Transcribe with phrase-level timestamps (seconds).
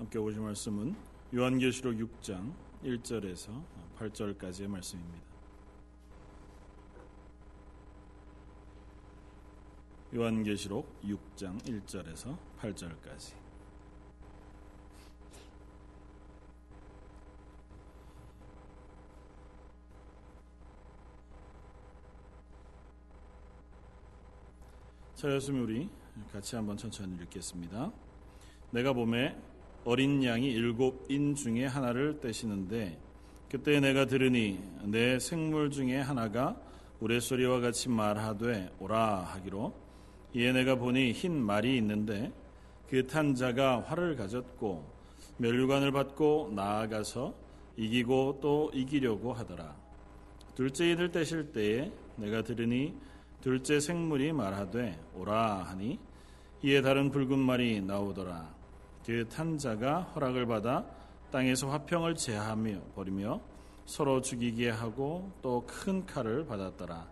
[0.00, 0.96] 함께 보실 말씀은
[1.34, 3.62] 요한계시록 6장 1절에서
[3.98, 5.26] 8절까지의 말씀입니다.
[10.14, 13.34] 요한계시록 6장 1절에서 8절까지
[25.14, 25.90] 자였으면 우리
[26.32, 27.92] 같이 한번 천천히 읽겠습니다.
[28.70, 29.49] 내가 봄에
[29.84, 32.98] 어린 양이 일곱 인 중에 하나를 떼시는데
[33.50, 36.56] 그때 내가 들으니 내 생물 중에 하나가
[37.00, 39.72] 우레소리와 같이 말하되 오라 하기로
[40.34, 42.32] 이에 내가 보니 흰 말이 있는데
[42.88, 44.84] 그 탄 자가 활을 가졌고
[45.38, 47.34] 멸류관을 받고 나아가서
[47.76, 49.74] 이기고 또 이기려고 하더라.
[50.54, 52.94] 둘째 인을 떼실 때에 내가 들으니
[53.40, 55.98] 둘째 생물이 말하되 오라 하니
[56.62, 58.59] 이에 다른 붉은 말이 나오더라
[59.04, 60.84] 그 탄자가 허락을 받아
[61.30, 63.40] 땅에서 화평을 제하며 버리며
[63.86, 67.08] 서로 죽이게 하고 또 큰 칼을 받았더라.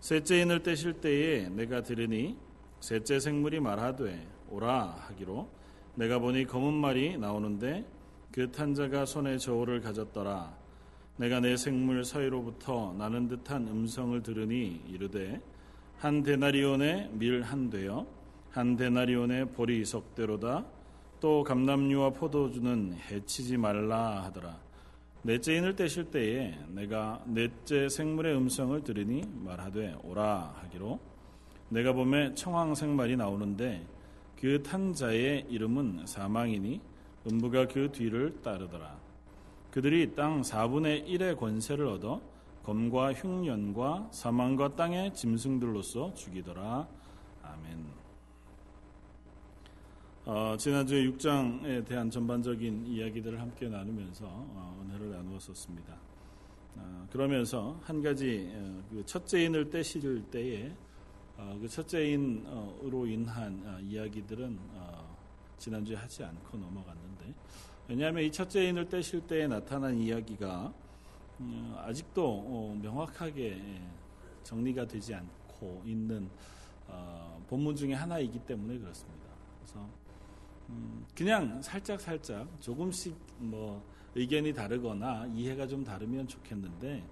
[0.00, 2.36] 셋째 인을 떼실 때에 내가 들으니
[2.80, 5.48] 셋째 생물이 말하되 오라 하기로
[5.94, 7.84] 내가 보니 검은 말이 나오는데
[8.30, 10.54] 그 탄자가 손에 저울을 가졌더라.
[11.16, 15.40] 내가 내 생물 사이로부터 나는 듯한 음성을 들으니 이르되
[15.98, 18.06] 한 데나리온의 밀한 되어
[18.50, 20.64] 한 데나리온의 보리 석대로다
[21.24, 24.58] 또 감남류와 포도주는 해치지 말라 하더라.
[25.22, 31.00] 넷째 인을 떼실 때에 내가 넷째 생물의 음성을 들으니 말하되 오라 하기로
[31.70, 33.86] 내가 보매 청황생말이 나오는데
[34.38, 36.82] 그 탄자의 이름은 사망이니
[37.32, 38.94] 음부가 그 뒤를 따르더라.
[39.70, 42.20] 그들이 땅 4분의 1의 권세를 얻어
[42.64, 46.86] 검과 흉년과 사망과 땅의 짐승들로서 죽이더라.
[47.42, 48.03] 아멘.
[50.26, 55.94] 어, 지난주에 6장에 대한 전반적인 이야기들을 함께 나누면서 어, 은혜를 나누었었습니다.
[56.76, 60.72] 어, 그러면서 한 가지 어, 그 첫째인을 떼실 때에
[61.36, 64.58] 어, 그 첫째인으로 인한 어, 이야기들은
[65.58, 67.34] 지난주에 하지 않고 넘어갔는데
[67.88, 70.72] 왜냐하면 이 첫째인을 떼실 때에 나타난 이야기가
[71.84, 73.60] 아직도 명확하게
[74.42, 76.30] 정리가 되지 않고 있는
[77.48, 79.13] 본문 중에 하나이기 때문에 그렇습니다.
[80.68, 87.04] 음, 그냥 살짝 살짝 조금씩 뭐 의견이 다르거나 이해가 좀 다르면 좋겠는데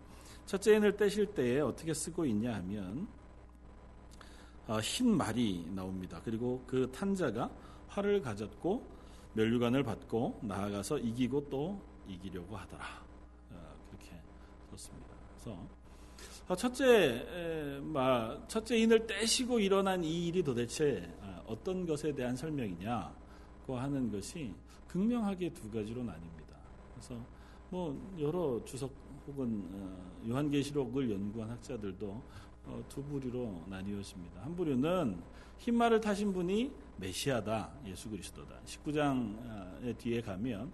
[0.46, 3.08] 첫째 인을 떼실 때에 어떻게 쓰고 있냐 하면
[4.66, 6.20] 어, 흰 말이 나옵니다.
[6.24, 7.50] 그리고 그 탄자가
[7.88, 8.86] 활을 가졌고
[9.34, 12.84] 멸류관을 받고 나아가서 이기고 또 이기려고 하더라.
[13.50, 14.20] 어, 그렇게
[14.70, 15.08] 썼습니다.
[15.34, 15.58] 그래서
[16.48, 17.26] 어, 첫째
[18.46, 21.12] 첫째 인을 떼시고 일어난 이 일이 도대체
[21.46, 23.21] 어떤 것에 대한 설명이냐?
[23.66, 24.54] 고 하는 것이
[24.88, 26.54] 극명하게 두 가지로 나뉩니다.
[26.94, 27.16] 그래서
[27.70, 28.92] 뭐 여러 주석
[29.26, 32.22] 혹은 어, 요한계시록을 연구한 학자들도
[32.64, 34.42] 어, 두 부류로 나뉘었습니다.
[34.42, 35.20] 한 부류는
[35.58, 38.60] 흰말을 타신 분이 메시아다, 예수 그리스도다.
[38.64, 40.72] 19장의 뒤에 가면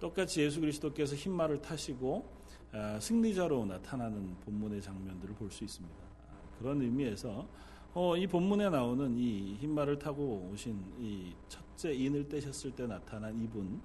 [0.00, 2.26] 똑같이 예수 그리스도께서 흰말을 타시고
[2.72, 5.96] 어, 승리자로 나타나는 본문의 장면들을 볼 수 있습니다.
[6.58, 7.46] 그런 의미에서
[8.18, 13.80] 이 본문에 나오는 이 흰말을 타고 오신 이첫 째 인을 떼셨을 때 나타난 이분,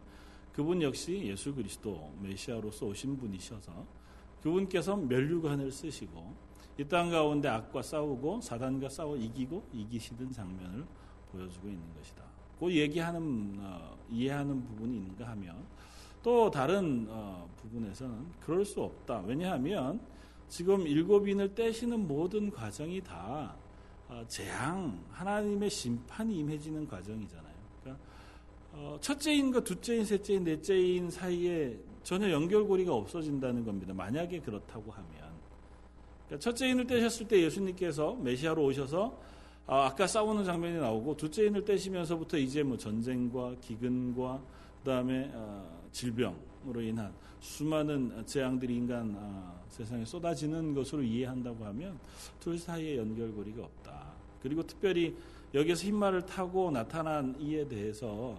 [0.52, 3.72] 그분 역시 예수 그리스도 메시아로서 오신 분이셔서
[4.44, 6.34] 그분께서 멸류관을 쓰시고
[6.78, 10.84] 이 땅 가운데 악과 싸우고 사단과 싸워 이기고 이기시던 장면을
[11.32, 12.22] 보여주고 있는 것이다.
[12.60, 15.56] 그 얘기하는 어, 이해하는 부분이 있는가 하면
[16.22, 19.22] 또 다른 어, 부분에서는 그럴 수 없다.
[19.26, 20.02] 왜냐하면
[20.50, 23.56] 지금 일곱 인을 떼시는 모든 과정이 다
[24.10, 27.55] 어, 재앙 하나님의 심판이 임해지는 과정이잖아요.
[28.72, 33.94] 어, 첫째인과 둘째인, 셋째인, 넷째인 사이에 전혀 연결고리가 없어진다는 겁니다.
[33.94, 35.10] 만약에 그렇다고 하면.
[36.26, 39.20] 그러니까 첫째인을 떼셨을 때 예수님께서 메시아로 오셔서
[39.68, 44.42] 아, 아까 싸우는 장면이 나오고 둘째인을 떼시면서부터 이제 뭐 전쟁과 기근과
[44.80, 51.98] 그다음에 어, 질병으로 인한 수많은 재앙들이 인간 어, 세상에 쏟아지는 것으로 이해한다고 하면
[52.40, 54.14] 둘 사이에 연결고리가 없다.
[54.44, 55.16] 그리고 특별히
[55.56, 58.38] 여기서 흰말을 타고 나타난 이에 대해서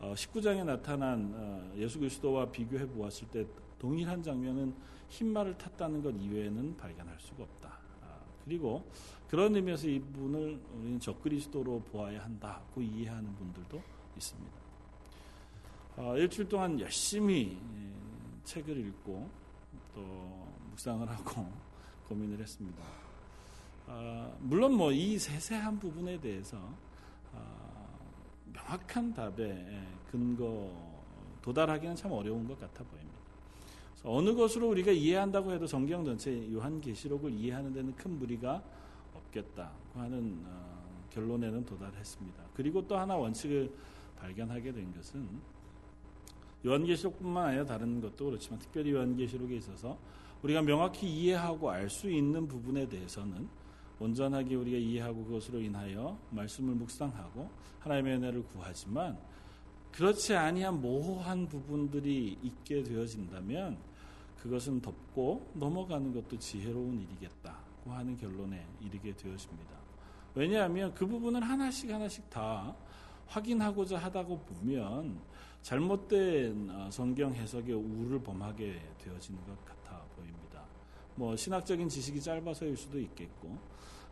[0.00, 3.44] 19장에 어, 나타난 어, 예수 그리스도와 비교해 보았을 때
[3.80, 4.72] 동일한 장면은
[5.08, 7.68] 흰말을 탔다는 것 이외에는 발견할 수가 없다.
[8.02, 8.84] 아, 그리고
[9.28, 13.82] 그런 의미에서 이분을 우리는 적그리스도로 보아야 한다고 이해하는 분들도
[14.16, 14.52] 있습니다.
[15.96, 19.28] 아, 일주일 동안 열심히 예, 책을 읽고
[19.96, 20.00] 또
[20.70, 21.44] 묵상을 하고
[22.08, 23.01] 고민을 했습니다.
[23.86, 26.58] 아, 물론 뭐 이 세세한 부분에 대해서
[28.52, 30.92] 명확한 답의 근거가
[31.42, 33.18] 도달하기는 참 어려운 것 같아 보입니다.
[34.04, 38.62] 어느 것으로 우리가 이해한다고 해도 성경 전체 요한계시록을 이해하는 데는 큰 무리가
[39.14, 42.42] 없겠다고 하는 어, 결론에는 도달했습니다.
[42.54, 43.70] 그리고 또 하나 원칙을
[44.18, 45.28] 발견하게 된 것은
[46.64, 49.98] 요한계시록뿐만 아니라 다른 것도 그렇지만 특별히 요한계시록에 있어서
[50.42, 53.48] 우리가 명확히 이해하고 알 수 있는 부분에 대해서는
[53.98, 57.50] 온전하게 우리가 이해하고 그것으로 인하여 말씀을 묵상하고
[57.80, 59.18] 하나님의 은혜를 구하지만
[59.92, 63.76] 그렇지 아니한 모호한 부분들이 있게 되어진다면
[64.38, 69.70] 그것은 덮고 넘어가는 것도 지혜로운 일이겠다고 하는 결론에 이르게 되어집니다.
[70.34, 72.74] 왜냐하면 그 부분을 하나씩 하나씩 다
[73.26, 75.20] 확인하고자 하다고 보면
[75.62, 79.81] 잘못된 어, 성경 해석의 우를 범하게 되어지는 것 같아 보입니다.
[81.22, 83.56] 뭐 신학적인 지식이 짧아서일 수도 있겠고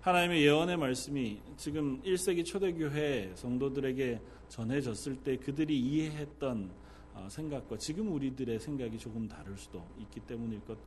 [0.00, 6.70] 하나님의 예언의 말씀이 지금 1세기 초대교회 성도들에게 전해졌을 때 그들이 이해했던
[7.14, 10.78] 어, 생각과 지금 우리들의 생각이 조금 다를 수도 있기 때문일 것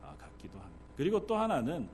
[0.00, 0.84] 아, 같기도 합니다.
[0.96, 1.88] 그리고 또 하나는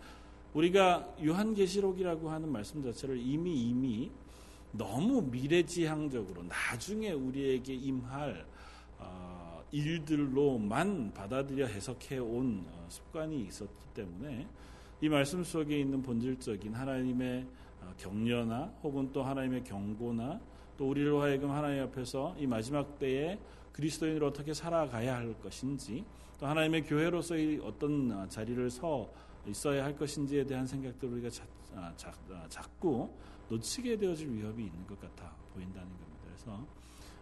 [0.52, 4.10] 우리가 요한계시록이라고 하는 말씀 자체를 이미 이미
[4.70, 8.44] 너무 미래지향적으로 나중에 우리에게 임할
[8.98, 9.37] 어,
[9.70, 14.48] 일들로만 받아들여 해석해 온 어, 습관이 있었기 때문에
[15.00, 17.46] 이 말씀 속에 있는 본질적인 하나님의
[17.82, 20.40] 어, 격려나 혹은 또 하나님의 경고나
[20.76, 23.38] 또 우리로 하여금 하나님 앞에서 이 마지막 때에
[23.72, 26.04] 그리스도인으로 어떻게 살아가야 할 것인지
[26.38, 29.12] 또 하나님의 교회로서의 어떤 자리를 서
[29.46, 31.44] 있어야 할 것인지에 대한 생각들을 우리가 자,
[31.74, 33.08] 아, 자, 아, 자꾸
[33.48, 36.18] 놓치게 되어질 위협이 있는 것 같아 보인다는 겁니다.
[36.24, 36.66] 그래서 어,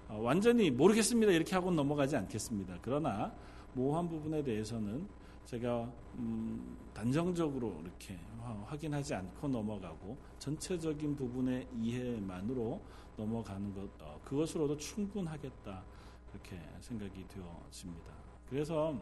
[0.08, 2.79] 완전히 모르겠습니다 이렇게 하고 넘어가지 않겠습니다.
[2.82, 3.32] 그러나
[3.75, 5.06] 모호한 부분에 대해서는
[5.44, 8.19] 제가 음, 단정적으로 이렇게
[8.67, 12.81] 확인하지 않고 넘어가고 전체적인 부분의 이해만으로
[13.17, 15.82] 넘어가는 것 어, 그것으로도 충분하겠다
[16.31, 18.12] 그렇게 생각이 되어집니다.
[18.49, 18.94] 그래서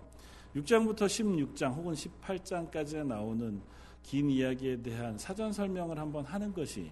[0.54, 3.60] 6장부터 16장 혹은 18장까지 나오는
[4.02, 6.90] 긴 이야기에 대한 사전 설명을 한번 하는 것이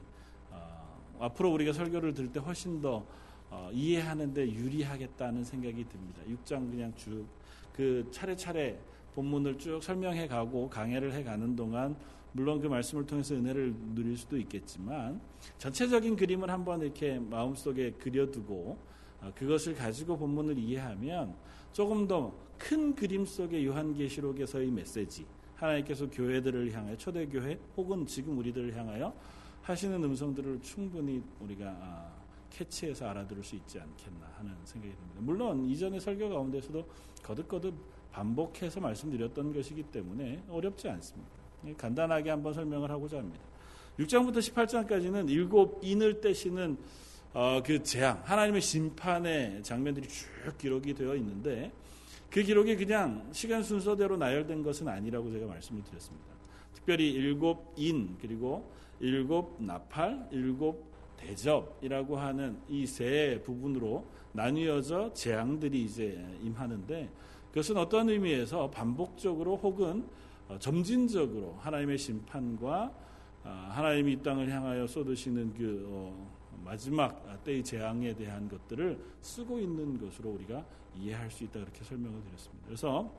[0.50, 3.04] 어, 앞으로 우리가 설교를 들을 때 훨씬 더
[3.52, 6.22] 어, 이해하는데 유리하겠다는 생각이 듭니다.
[6.26, 7.26] 6장 그냥 쭉
[7.72, 8.78] 그 차례차례
[9.14, 11.96] 본문을 쭉 설명해 가고 강해를 해 가는 동안
[12.32, 15.20] 물론 그 말씀을 통해서 은혜를 누릴 수도 있겠지만
[15.58, 18.78] 전체적인 그림을 한번 이렇게 마음속에 그려두고
[19.20, 21.34] 어, 그것을 가지고 본문을 이해하면
[21.72, 22.32] 조금 더
[22.62, 25.26] 큰 그림 속의 요한계시록에서의 메시지
[25.56, 29.12] 하나님께서 교회들을 향하여 초대교회 혹은 지금 우리들을 향하여
[29.62, 32.11] 하시는 음성들을 충분히 우리가 아,
[32.52, 35.20] 캐치해서 알아들을 수 있지 않겠나 하는 생각이 듭니다.
[35.20, 36.86] 물론 이전의 설교 가운데서도
[37.22, 37.74] 거듭거듭
[38.12, 41.30] 반복해서 말씀드렸던 것이기 때문에 어렵지 않습니다.
[41.78, 43.42] 간단하게 한번 설명을 하고자 합니다.
[43.98, 46.76] 6장부터 18장까지는 일곱 인을 떼시는
[47.34, 51.72] 어, 그 재앙, 하나님의 심판의 장면들이 쭉 기록이 되어 있는데
[52.28, 56.26] 그 기록이 그냥 시간 순서대로 나열된 것은 아니라고 제가 말씀을 드렸습니다.
[56.74, 58.70] 특별히 일곱 인 그리고
[59.00, 60.91] 일곱 나팔, 일곱
[61.22, 67.08] 대접이라고 하는 이 세 부분으로 나뉘어져 재앙들이 이제 임하는데
[67.50, 70.06] 그것은 어떤 의미에서 반복적으로 혹은
[70.48, 72.92] 어, 점진적으로 하나님의 심판과
[73.44, 76.32] 아, 하나님이 이 땅을 향하여 쏟으시는 그 어,
[76.64, 80.64] 마지막 때의 재앙에 대한 것들을 쓰고 있는 것으로 우리가
[80.96, 82.64] 이해할 수 있다 그렇게 설명을 드렸습니다.
[82.66, 83.12] 그래서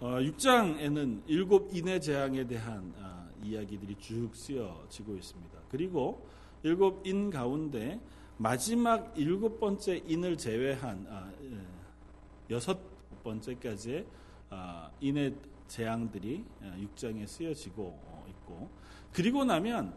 [0.00, 5.58] 6장에는 어, 일곱 인의 재앙에 대한 아, 이야기들이 쭉 쓰여지고 있습니다.
[5.70, 6.26] 그리고
[6.62, 8.00] 일곱 인 가운데
[8.36, 12.78] 마지막 일곱 번째 인을 제외한 아, 예, 여섯
[13.22, 14.06] 번째까지의
[14.50, 15.34] 아, 인의
[15.68, 18.68] 재앙들이 6장에 쓰여지고 어, 있고
[19.12, 19.94] 그리고 나면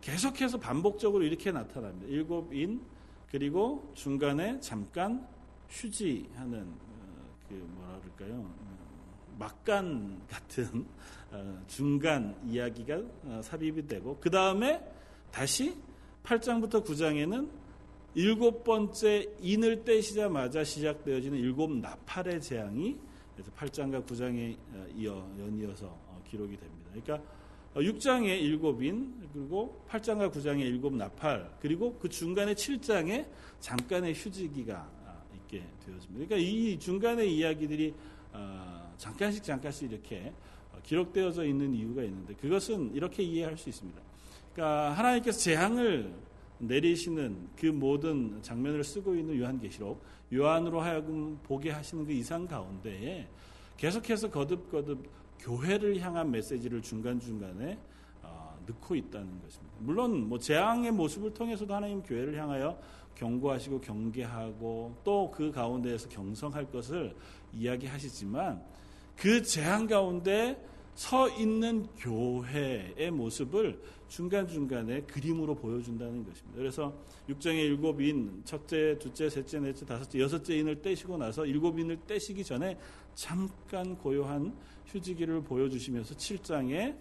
[0.00, 2.06] 계속해서 반복적으로 이렇게 나타납니다.
[2.08, 2.82] 일곱 인
[3.30, 5.26] 그리고 중간에 잠깐
[5.68, 8.40] 휴지하는 어, 그 뭐라 그럴까요?
[8.40, 10.86] 어, 막간 같은
[11.30, 14.84] 어, 중간 이야기가 삽입이 되고 그 다음에
[15.30, 15.74] 다시
[16.24, 17.48] 8장부터 9장에는
[18.14, 22.96] 일곱 번째 인을 떼시자마자 시작되어지는 일곱 나팔의 재앙이
[23.34, 24.56] 그래서 8장과 9장에
[24.96, 25.96] 이어 연이어서
[26.28, 26.90] 기록이 됩니다.
[26.92, 27.28] 그러니까
[27.74, 33.26] 6장에 어, 일곱인 그리고 8장과 9장에 일곱 나팔 그리고 그 중간에 7장에
[33.60, 34.76] 잠깐의 휴지기가
[35.06, 36.26] 아, 있게 되어집니다.
[36.26, 37.94] 그러니까 이 중간의 이야기들이
[38.32, 40.32] 어, 잠깐씩 잠깐씩 이렇게
[40.72, 44.00] 어, 기록되어져 있는 이유가 있는데 그것은 이렇게 이해할 수 있습니다.
[44.54, 46.14] 그러니까 하나님께서 재앙을
[46.58, 53.28] 내리시는 그 모든 장면을 쓰고 있는 요한계시록 요한으로 하여금 보게 하시는 그 이상 가운데에
[53.76, 57.78] 계속해서 거듭거듭 교회를 향한 메시지를 중간중간에
[58.22, 59.74] 어, 넣고 있다는 것입니다.
[59.80, 62.78] 물론 뭐 재앙의 모습을 통해서도 하나님 교회를 향하여
[63.16, 67.14] 경고하시고 경계하고 또 그 가운데에서 경성할 것을
[67.52, 68.62] 이야기하시지만
[69.16, 70.56] 그 재앙 가운데
[70.94, 76.56] 서 있는 교회의 모습을 중간중간에 그림으로 보여준다는 것입니다.
[76.56, 76.94] 그래서
[77.28, 82.44] 6장의 일곱 인, 첫째, 둘째, 셋째, 넷째, 다섯째, 여섯째 인을 떼시고 나서 일곱 인을 떼시기
[82.44, 82.78] 전에
[83.14, 84.54] 잠깐 고요한
[84.86, 86.96] 휴지기를 보여주시면서 7장에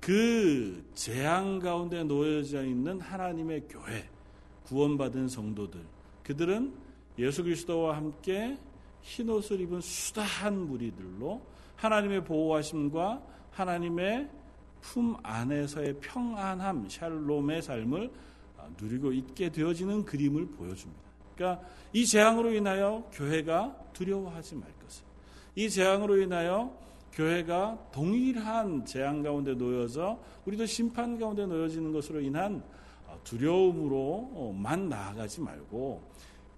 [0.00, 4.08] 그 재앙 가운데 놓여져 있는 하나님의 교회,
[4.64, 5.80] 구원받은 성도들,
[6.24, 6.72] 그들은
[7.18, 8.56] 예수 그리스도와 함께
[9.02, 11.42] 흰옷을 입은 수다한 무리들로
[11.80, 13.22] 하나님의 보호하심과
[13.52, 14.28] 하나님의
[14.82, 18.10] 품 안에서의 평안함, 샬롬의 삶을
[18.80, 21.02] 누리고 있게 되어지는 그림을 보여줍니다.
[21.34, 25.04] 그러니까 이 재앙으로 인하여 교회가 두려워하지 말 것을.
[25.54, 26.78] 이 재앙으로 인하여
[27.12, 32.62] 교회가 동일한 재앙 가운데 놓여져 우리도 심판 가운데 놓여지는 것으로 인한
[33.24, 36.02] 두려움으로만 나아가지 말고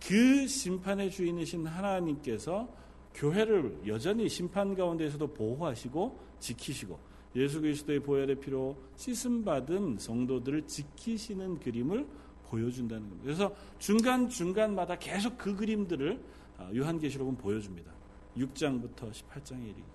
[0.05, 2.69] 그 심판의 주인이신 하나님께서
[3.15, 6.99] 교회를 여전히 심판 가운데에서도 보호하시고 지키시고
[7.37, 12.07] 예수 그리스도의 보혈의 피로 씻음 받은 성도들을 지키시는 그림을
[12.49, 13.25] 보여준다는 겁니다.
[13.25, 16.21] 그래서 중간 중간마다 계속 그 그림들을
[16.59, 17.91] 아, 요한계시록은 보여줍니다.
[18.37, 19.93] 6장부터 18장에 이르기까지.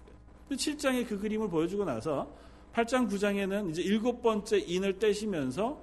[0.50, 2.32] 7장에 그 그림을 보여주고 나서
[2.74, 5.80] 8장 9장에는 이제 일곱 번째 인을 떼시면서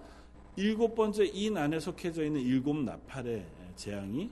[0.57, 4.31] 일곱 번째 인 안에 속해져 있는 일곱 나팔의 재앙이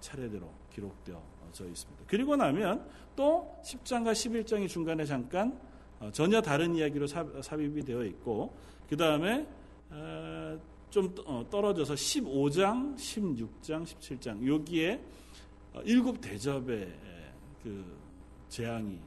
[0.00, 2.04] 차례대로 기록되어 져 있습니다.
[2.06, 2.84] 그리고 나면
[3.16, 5.58] 또 10장과 11장이 중간에 잠깐
[6.00, 8.54] 어, 전혀 다른 이야기로 삽입이 되어 있고
[8.88, 9.46] 그 다음에
[10.90, 15.00] 좀 어, 떨어져서 15장, 16장, 17장 여기에
[15.74, 16.92] 어, 일곱 대접의
[17.62, 17.84] 그
[18.48, 18.98] 재앙이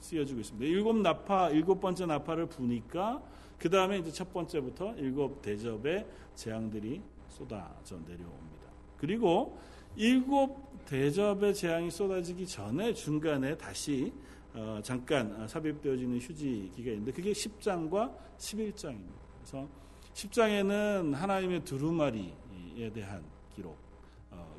[0.00, 0.66] 쓰여지고 있습니다.
[0.66, 3.22] 일곱 나파, 일곱 번째 나파를 부니까
[3.58, 8.68] 그 다음에 이제 첫 번째부터 일곱 대접의 재앙들이 쏟아져 내려옵니다.
[8.96, 9.58] 그리고
[9.96, 14.10] 일곱 대접의 재앙이 쏟아지기 전에 중간에 다시
[14.54, 19.12] 어, 잠깐 삽입되어지는 휴지기가 있는데 그게 10장과 11장입니다.
[19.36, 19.68] 그래서
[20.14, 23.22] 10장에는 하나님의 두루마리에 대한
[23.54, 23.76] 기록이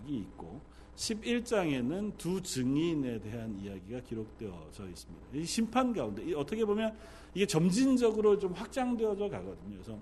[0.07, 0.61] 있고
[0.95, 5.27] 11장에는 두 증인에 대한 이야기가 기록되어져 있습니다.
[5.33, 6.95] 이 심판 가운데 어떻게 보면
[7.33, 9.81] 이게 점진적으로 좀 확장되어져 가거든요.
[9.81, 9.99] 그래서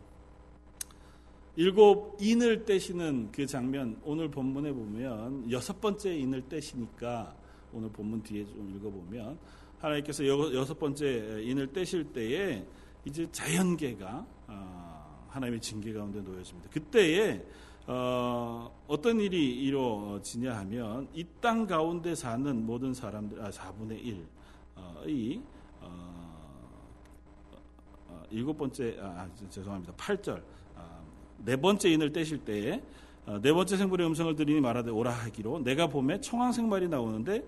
[1.58, 7.36] 일곱 인을 떼시는 그 장면 오늘 본문에 보면 여섯 번째 인을 떼시니까
[7.74, 9.40] 오늘 본문 뒤에 좀 읽어보면
[9.80, 10.24] 하나님께서
[10.54, 12.64] 여섯 번째 인을 떼실 때에
[13.06, 16.70] 이제 자연계가 어, 하나님의 징계 가운데 놓여집니다.
[16.70, 17.44] 그때에
[17.88, 18.72] 어,
[19.02, 25.42] 떤 일이 이루어지냐 하면 이 땅 가운데 사는 모든 사람들, 아, 4분의 1이
[25.82, 26.62] 어,
[28.10, 29.94] 어, 일곱 번째, 아, 아 죄송합니다.
[29.94, 30.57] 8절.
[31.38, 32.82] 아, 네 번째 인을 떼실 때에
[33.26, 37.46] 어, 네 번째 생물의 음성을 들으니 말하되 오라 하기로 내가 봄에 청황 생말이 나오는데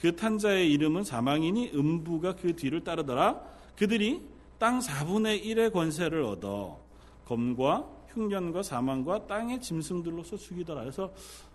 [0.00, 3.40] 그 탄자의 이름은 사망이니 음부가 그 뒤를 따르더라.
[3.76, 4.20] 그들이
[4.58, 6.78] 땅 4분의 1의 권세를 얻어
[7.24, 10.82] 검과 흉년과 사망과 땅의 짐승들로서 죽이더라.
[10.82, 11.12] 그래서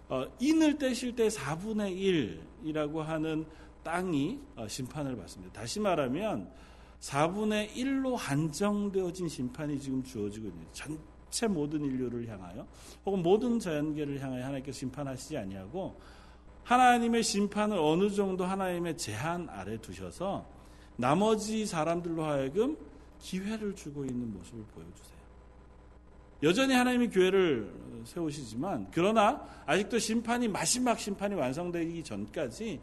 [0.09, 3.45] 어, 인을 떼실 때 4분의 1이라고 하는
[3.83, 5.53] 땅이 어, 심판을 받습니다.
[5.53, 6.49] 다시 말하면
[7.01, 10.65] 4분의 1로 한정되어진 심판이 지금 주어지고 있는
[11.29, 12.65] 전체 모든 인류를 향하여
[13.05, 15.99] 혹은 모든 자연계를 향하여 하나님께서 심판하시지 아니하고
[16.63, 20.45] 하나님의 심판을 어느 정도 하나님의 제한 아래 두셔서
[20.97, 22.77] 나머지 사람들로 하여금
[23.19, 25.17] 기회를 주고 있는 모습을 보여주세요.
[26.43, 27.73] 여전히 하나님이 교회를
[28.05, 32.79] 세우시지만 그러나 아직도 심판이 마지막 심판이 완성되기 전까지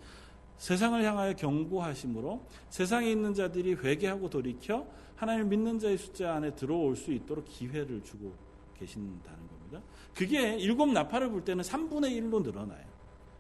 [0.59, 7.13] 세상을 향하여 경고하심으로 세상에 있는 자들이 회개하고 돌이켜 하나님 믿는 자의 숫자 안에 들어올 수
[7.13, 8.33] 있도록 기회를 주고
[8.79, 9.83] 계신다는 겁니다.
[10.15, 12.85] 그게 일곱 나팔을 불 때는 3분의 1로 늘어나요.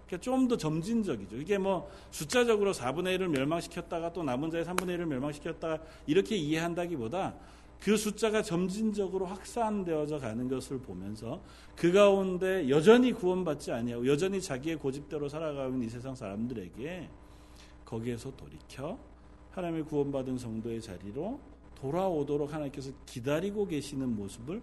[0.06, 1.36] 그러니까 좀 더 점진적이죠.
[1.36, 7.34] 이게 뭐 숫자적으로 4분의 1을 멸망시켰다가 또 남은 자의 3분의 1을 멸망시켰다가 이렇게 이해한다기보다
[7.84, 11.42] 그 숫자가 점진적으로 확산되어져 가는 것을 보면서
[11.76, 17.10] 그 가운데 여전히 구원받지 아니하고 여전히 자기의 고집대로 살아가는 이 세상 사람들에게
[17.84, 18.98] 거기에서 돌이켜
[19.50, 21.38] 하나님의 구원받은 성도의 자리로
[21.74, 24.62] 돌아오도록 하나님께서 기다리고 계시는 모습을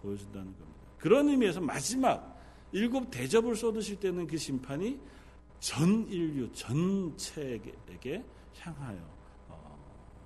[0.00, 0.80] 보여준다는 겁니다.
[0.96, 4.96] 그런 의미에서 마지막 일곱 대접을 쏟으실 때는 그 심판이
[5.58, 8.24] 전 인류 전체에게
[8.60, 9.19] 향하여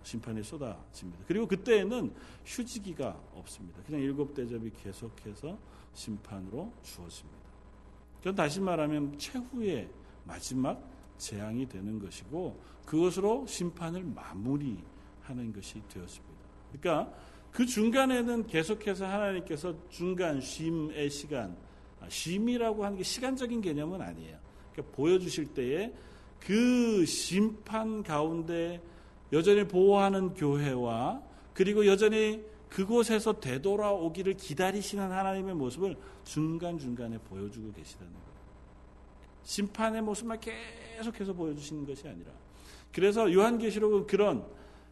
[0.04, 1.24] 심판이 쏟아집니다.
[1.26, 2.12] 그리고 그때에는
[2.44, 3.82] 휴지기가 없습니다.
[3.82, 5.58] 그냥 일곱 대접이 계속해서
[5.94, 7.38] 심판으로 주어집니다.
[8.18, 9.88] 그건 다시 말하면 최후의
[10.24, 10.82] 마지막
[11.18, 16.34] 재앙이 되는 것이고 그것으로 심판을 마무리하는 것이 되었습니다.
[16.72, 17.12] 그러니까
[17.50, 21.56] 그 중간에는 계속해서 하나님께서 중간 쉼의 시간
[22.08, 24.38] 쉼이라고 하는 게 시간적인 개념은 아니에요.
[24.72, 25.92] 그러니까 보여주실 때에
[26.40, 28.82] 그 심판 가운데
[29.34, 31.20] 여전히 보호하는 교회와
[31.52, 38.24] 그리고 여전히 그곳에서 되돌아오기를 기다리시는 하나님의 모습을 중간중간에 보여주고 계시다는 거예요.
[39.42, 42.32] 심판의 모습만 계속해서 보여주시는 것이 아니라
[42.92, 44.44] 그래서 요한계시록은 그런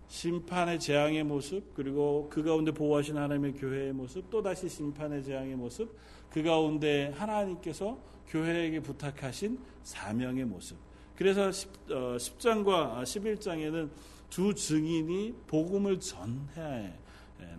[0.09, 5.97] 심판의 재앙의 모습 그리고 그 가운데 보호하신 하나님의 교회의 모습 또다시 심판의 재앙의 모습
[6.31, 7.97] 그 가운데 하나님께서
[8.29, 10.77] 교회에게 부탁하신 사명의 모습
[11.17, 13.89] 그래서 10 장과 11장에는
[14.33, 16.95] 두 증인이 복음을 전해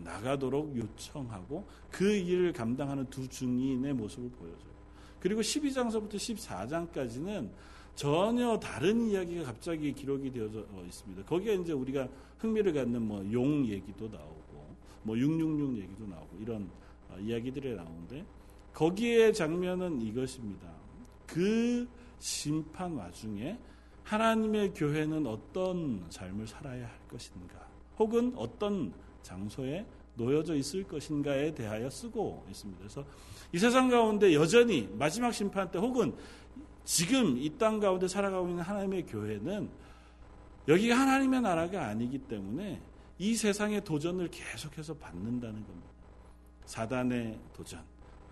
[0.03, 4.74] 나가도록 요청하고 그 일을 감당하는 두 증인의 모습을 보여줘요.
[5.20, 7.51] 그리고 12장서부터 14장까지는
[7.94, 11.25] 전혀 다른 이야기가 갑자기 기록이 되어져 있습니다.
[11.25, 12.08] 거기에 이제 우리가
[12.39, 16.68] 흥미를 갖는 뭐 용 얘기도 나오고 뭐 666 얘기도 나오고 이런
[17.12, 18.25] 어, 이야기들이 나오는데
[18.74, 20.74] 거기에 장면은 이것입니다.
[21.27, 21.88] 그
[22.18, 23.60] 심판 와중에
[24.03, 27.67] 하나님의 교회는 어떤 삶을 살아야 할 것인가
[27.98, 32.79] 혹은 어떤 장소에 놓여져 있을 것인가에 대하여 쓰고 있습니다.
[32.79, 33.03] 그래서
[33.51, 36.13] 이 세상 가운데 여전히 마지막 심판 때 혹은
[36.83, 39.69] 지금 이 땅 가운데 살아가고 있는 하나님의 교회는
[40.67, 42.81] 여기가 하나님의 나라가 아니기 때문에
[43.17, 45.89] 이 세상의 도전을 계속해서 받는다는 겁니다.
[46.65, 47.81] 사단의 도전,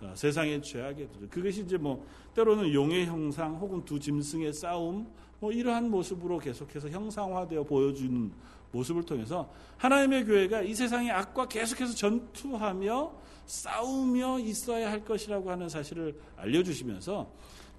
[0.02, 1.30] 어, 세상의 죄악의 도전.
[1.30, 5.12] 그것이 이제 뭐 때로는 용의 형상 혹은 두 짐승의 싸움
[5.42, 8.32] 뭐 이러한 모습으로 계속해서 형상화되어 보여주는
[8.72, 13.12] 모습을 통해서 하나님의 교회가 이 세상의 악과 계속해서 전투하며
[13.48, 17.28] 싸우며 있어야 할 것이라고 하는 사실을 알려주시면서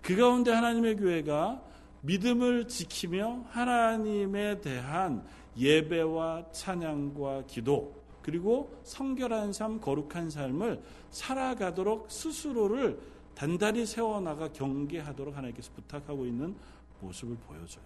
[0.02, 1.62] 그 가운데 하나님의 교회가
[2.00, 5.24] 믿음을 지키며 하나님에 대한
[5.56, 12.98] 예배와 찬양과 기도 그리고 성결한 삶, 거룩한 삶을 살아가도록 스스로를
[13.36, 16.56] 단단히 세워나가 경계하도록 하나님께서 부탁하고 있는
[17.02, 17.84] 모습을 보여줘요.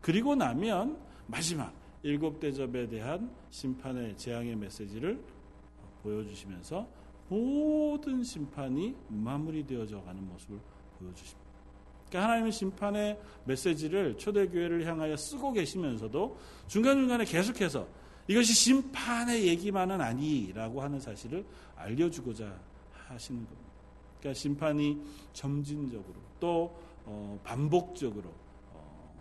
[0.00, 1.72] 그리고 나면 마지막
[2.02, 5.22] 일곱 대접에 대한 심판의 재앙의 메시지를
[6.02, 6.86] 보여주시면서
[7.28, 10.58] 모든 심판이 마무리되어져 가는 모습을
[10.98, 11.50] 보여주십니다.
[12.08, 17.86] 그러니까 하나님의 심판의 메시지를 초대교회를 향하여 쓰고 계시면서도 중간중간에 계속해서
[18.26, 21.44] 이것이 심판의 얘기만은 아니라고 하는 사실을
[21.76, 22.52] 알려주고자
[23.08, 23.70] 하시는 겁니다.
[24.18, 25.00] 그러니까 심판이
[25.32, 26.89] 점진적으로 또 어,
[27.44, 28.30] 반복적으로
[28.72, 29.14] 어,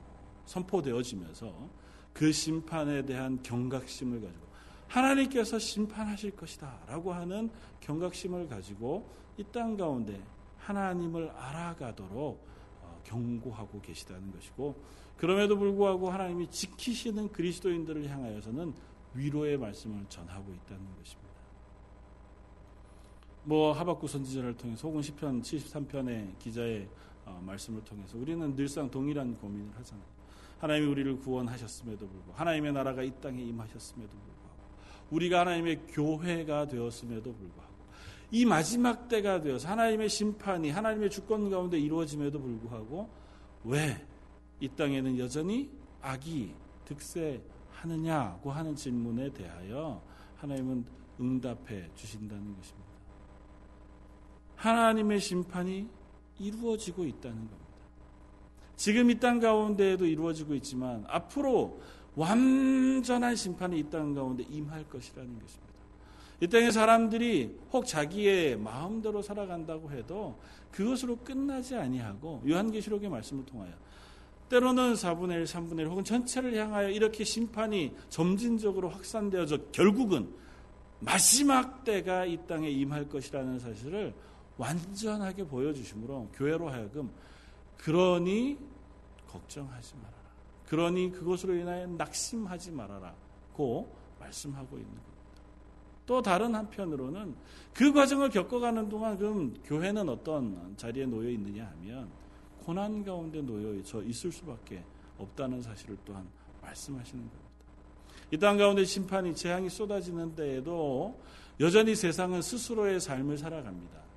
[0.46, 1.54] 선포되어지면서
[2.14, 4.48] 그 심판에 대한 경각심을 가지고
[4.88, 7.50] 하나님께서 심판하실 것이다 라고 하는
[7.82, 10.22] 경각심을 가지고 이 땅 가운데
[10.58, 12.46] 하나님을 알아가도록
[13.04, 14.76] 경고하고 계시다는 것이고
[15.18, 18.74] 그럼에도 불구하고 하나님이 지키시는 그리스도인들을 향하여서는
[19.14, 21.30] 위로의 말씀을 전하고 있다는 것입니다.
[23.44, 26.90] 뭐 하박구 선지자를 통해서 혹은 시편 73편의 기자의 어,
[27.42, 30.06] 말씀을 통해서 우리는 늘상 동일한 고민을 하잖아요.
[30.60, 34.60] 하나님이 우리를 구원하셨음에도 불구하고 하나님의 나라가 이 땅에 임하셨음에도 불구하고
[35.12, 37.70] 우리가 하나님의 교회가 되었음에도 불구하고
[38.32, 43.10] 이 마지막 때가 되어서 하나님의 심판이 하나님의 주권 가운데 이루어짐에도 불구하고
[43.64, 44.10] 왜
[44.60, 45.70] 이 땅에는 여전히
[46.02, 46.54] 악이
[46.86, 50.02] 득세하느냐고 하는 질문에 대하여
[50.38, 50.86] 하나님은
[51.20, 52.90] 응답해 주신다는 것입니다.
[54.56, 55.88] 하나님의 심판이
[56.40, 57.58] 이루어지고 있다는 겁니다.
[58.76, 61.80] 지금 이 땅 가운데에도 이루어지고 있지만 앞으로
[62.16, 65.70] 완전한 심판이 이 땅 가운데 임할 것이라는 것입니다.
[66.42, 70.40] 이 땅의 사람들이 혹 자기의 마음대로 살아간다고 해도
[70.72, 73.74] 그것으로 끝나지 아니하고 요한계시록의 말씀을 통하여
[74.48, 80.30] 때로는 4분의 1, 3분의 1 혹은 전체를 향하여 이렇게 심판이 점진적으로 확산되어져 결국은
[81.02, 84.14] 마지막 때가 이 땅에 임할 것이라는 사실을
[84.60, 87.10] 완전하게 보여주심으로 교회로 하여금
[87.78, 88.58] 그러니
[89.28, 90.20] 걱정하지 말아라.
[90.68, 93.16] 그러니 그것으로 인하여 낙심하지 말아라
[93.54, 95.10] 고 말씀하고 있는 거예요.
[96.06, 97.36] 또 다른 한편으로는
[97.74, 102.10] 그 과정을 겪어가는 동안 그럼 교회는 어떤 자리에 놓여 있느냐 하면
[102.66, 104.84] 고난 가운데 놓여 있을 수밖에
[105.18, 106.28] 없다는 사실을 또한
[106.62, 107.50] 말씀하시는 겁니다.
[108.32, 111.18] 이 땅 가운데 심판이 재앙이 쏟아지는 데에도
[111.60, 114.09] 여전히 세상은 스스로의 삶을 살아갑니다.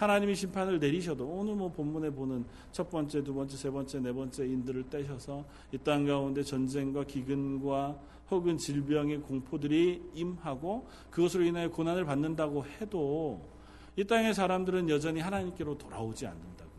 [0.00, 4.46] 하나님이 심판을 내리셔도 오늘 뭐 본문에 보는 첫 번째, 두 번째, 세 번째, 네 번째
[4.46, 12.64] 인들을 떼셔서 이 땅 가운데 전쟁과 기근과 혹은 질병의 공포들이 임하고 그것으로 인하여 고난을 받는다고
[12.64, 13.46] 해도
[13.94, 16.70] 이 땅의 사람들은 여전히 하나님께로 돌아오지 않는다고요.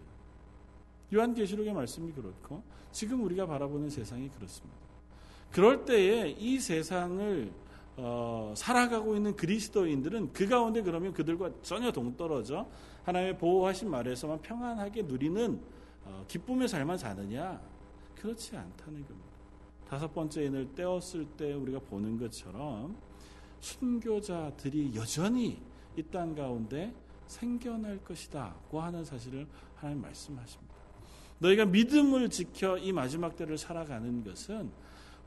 [1.13, 4.77] 요한계시록의 말씀이 그렇고 지금 우리가 바라보는 세상이 그렇습니다.
[5.51, 7.51] 그럴 때에 이 세상을
[7.97, 12.67] 어, 살아가고 있는 그리스도인들은 그 가운데 그러면 그들과 전혀 동떨어져
[13.03, 15.61] 하나님의 보호하신 말에서만 평안하게 누리는
[16.05, 17.61] 어, 기쁨의 삶만 사느냐?
[18.15, 19.29] 그렇지 않다는 겁니다.
[19.87, 22.95] 다섯 번째 인을 떼었을 때 우리가 보는 것처럼
[23.59, 25.61] 순교자들이 여전히
[25.97, 26.93] 이 땅 가운데
[27.27, 30.73] 생겨날 것이다고 하는 사실을 하나님 말씀하십니다.
[31.39, 34.69] 너희가 믿음을 지켜 이 마지막 때를 살아가는 것은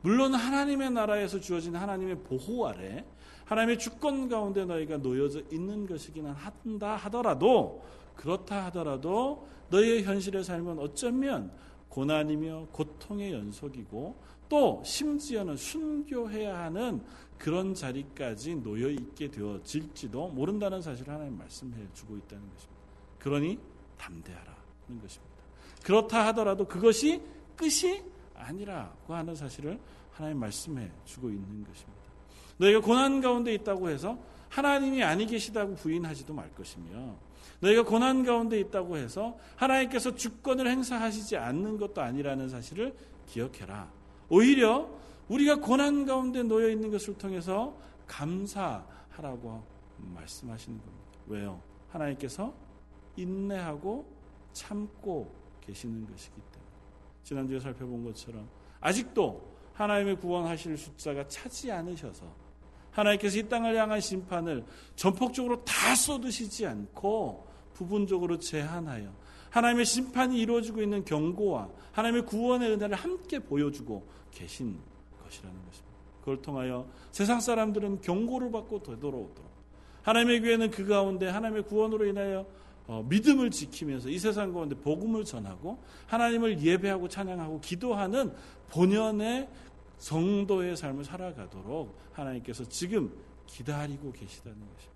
[0.02, 3.04] 물론 하나님의 나라에서 주어진 하나님의 보호 아래
[3.44, 7.84] 하나님의 주권 가운데 너희가 놓여져 있는 것이기는 한다 하더라도
[8.16, 11.52] 그렇다 하더라도 너희의 현실의 삶은 어쩌면
[11.88, 14.16] 고난이며 고통의 연속이고
[14.48, 17.02] 또 심지어는 순교해야 하는
[17.38, 22.82] 그런 자리까지 놓여 있게 되어질지도 모른다는 사실을 하나님 말씀해 주고 있다는 것입니다.
[23.18, 23.58] 그러니
[23.98, 25.34] 담대하라는 것입니다.
[25.82, 27.20] 그렇다 하더라도 그것이
[27.56, 28.02] 끝이
[28.34, 29.78] 아니라고 하는 사실을
[30.12, 32.03] 하나님 말씀해 주고 있는 것입니다.
[32.58, 37.16] 너희가 고난 가운데 있다고 해서 하나님이 아니 계시다고 부인하지도 말 것이며
[37.60, 42.94] 너희가 고난 가운데 있다고 해서 하나님께서 주권을 행사하시지 않는 것도 아니라는 사실을
[43.26, 43.90] 기억해라.
[44.28, 44.88] 오히려
[45.28, 49.64] 우리가 고난 가운데 놓여 있는 것을 통해서 감사하라고
[49.96, 51.04] 말씀하시는 겁니다.
[51.26, 51.60] 왜요?
[51.88, 52.52] 하나님께서
[53.16, 54.06] 인내하고
[54.52, 56.70] 참고 계시는 것이기 때문에.
[57.22, 58.48] 지난주에 살펴본 것처럼
[58.80, 62.43] 아직도 하나님의 구원하실 숫자가 차지 않으셔서
[62.94, 64.64] 하나님께서 이 땅을 향한 심판을
[64.96, 69.12] 전폭적으로 다 쏟으시지 않고 부분적으로 제한하여
[69.50, 74.78] 하나님의 심판이 이루어지고 있는 경고와 하나님의 구원의 은혜를 함께 보여주고 계신
[75.22, 75.94] 것이라는 것입니다.
[76.20, 79.54] 그걸 통하여 세상 사람들은 경고를 받고 되돌아오도록
[80.02, 82.46] 하나님의 교회는 그 가운데 하나님의 구원으로 인하여
[82.86, 88.32] 어, 믿음을 지키면서 이 세상 가운데 복음을 전하고 하나님을 예배하고 찬양하고 기도하는
[88.68, 89.48] 본연의
[90.04, 93.10] 성도의 삶을 살아가도록 하나님께서 지금
[93.46, 94.94] 기다리고 계시다는 것입니다.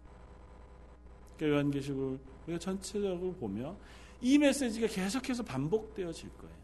[1.39, 3.75] 그러니까 요한계시록을 우리가 전체적으로 보면
[4.21, 6.55] 이 메시지가 계속해서 반복되어질 거예요.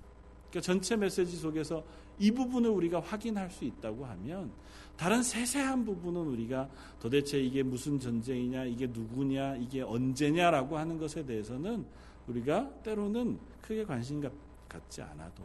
[0.51, 1.83] 그러니까 전체 메시지 속에서
[2.19, 4.53] 이 부분을 우리가 확인할 수 있다고 하면
[4.99, 6.69] 다른 세세한 부분은 우리가
[7.01, 11.87] 도대체 이게 무슨 전쟁이냐, 이게 누구냐, 이게 언제냐라고 하는 것에 대해서는
[12.27, 14.23] 우리가 때로는 크게 관심
[14.69, 15.43] 갖지 않아도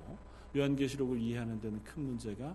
[0.53, 2.53] 요한계시록을 이해하는 데는 큰 문제가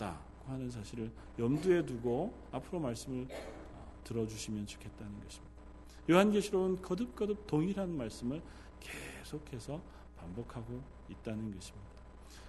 [0.00, 5.50] 없다고 하는 사실을 염두에 두고 앞으로 말씀을 어, 들어주시면 좋겠다는 것입니다.
[6.10, 8.42] 요한계시록은 거듭거듭 동일한 말씀을
[8.80, 9.80] 계속해서
[10.16, 11.90] 반복하고 있다는 것입니다.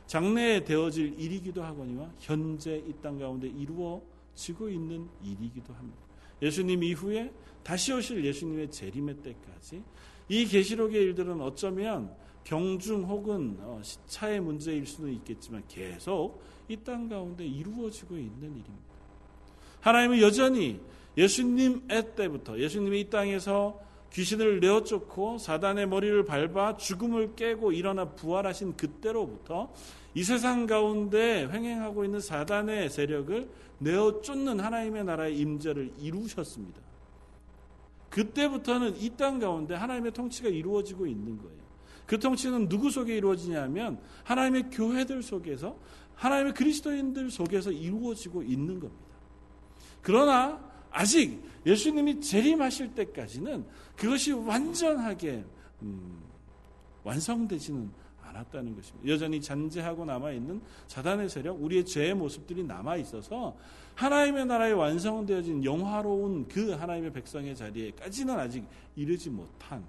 [0.07, 5.99] 장래에 되어질 일이기도 하거니와 현재 이 땅 가운데 이루어지고 있는 일이기도 합니다.
[6.41, 7.31] 예수님 이후에
[7.63, 9.83] 다시 오실 예수님의 재림의 때까지
[10.27, 17.45] 이 계시록의 일들은 어쩌면 경중 혹은 어, 시차의 문제일 수는 있겠지만 계속 이 땅 가운데
[17.45, 18.91] 이루어지고 있는 일입니다.
[19.81, 20.79] 하나님은 여전히
[21.17, 23.79] 예수님의 때부터 예수님이 이 땅에서
[24.13, 29.71] 귀신을 내어 쫓고 사단의 머리를 밟아 죽음을 깨고 일어나 부활하신 그때로부터
[30.13, 33.49] 이 세상 가운데 횡행하고 있는 사단의 세력을
[33.79, 36.79] 내어 쫓는 하나님의 나라의 임재를 이루셨습니다.
[38.09, 41.60] 그때부터는 이 땅 가운데 하나님의 통치가 이루어지고 있는 거예요.
[42.11, 45.77] 그 통치는 누구 속에 이루어지냐면 하나님의 교회들 속에서
[46.15, 49.05] 하나님의 그리스도인들 속에서 이루어지고 있는 겁니다.
[50.01, 55.45] 그러나 아직 예수님이 재림하실 때까지는 그것이 완전하게
[55.83, 56.19] 음,
[57.05, 57.89] 완성되지는
[58.23, 59.07] 않았다는 것입니다.
[59.07, 63.55] 여전히 잔재하고 남아 있는 사단의 세력, 우리의 죄의 모습들이 남아 있어서
[63.95, 68.65] 하나님의 나라에 완성되어진 영화로운 그 하나님의 백성의 자리에까지는 아직
[68.97, 69.81] 이르지 못한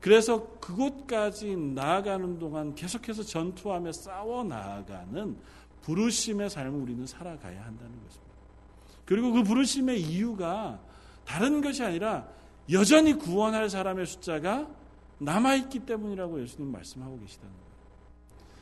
[0.00, 5.36] 그래서 그곳까지 나아가는 동안 계속해서 전투하며 싸워 나아가는
[5.82, 8.34] 부르심의 삶을 우리는 살아가야 한다는 것입니다.
[9.04, 10.80] 그리고 그 부르심의 이유가
[11.24, 12.26] 다른 것이 아니라
[12.70, 14.68] 여전히 구원할 사람의 숫자가
[15.18, 17.64] 남아있기 때문이라고 예수님 말씀하고 계시다는 거예요.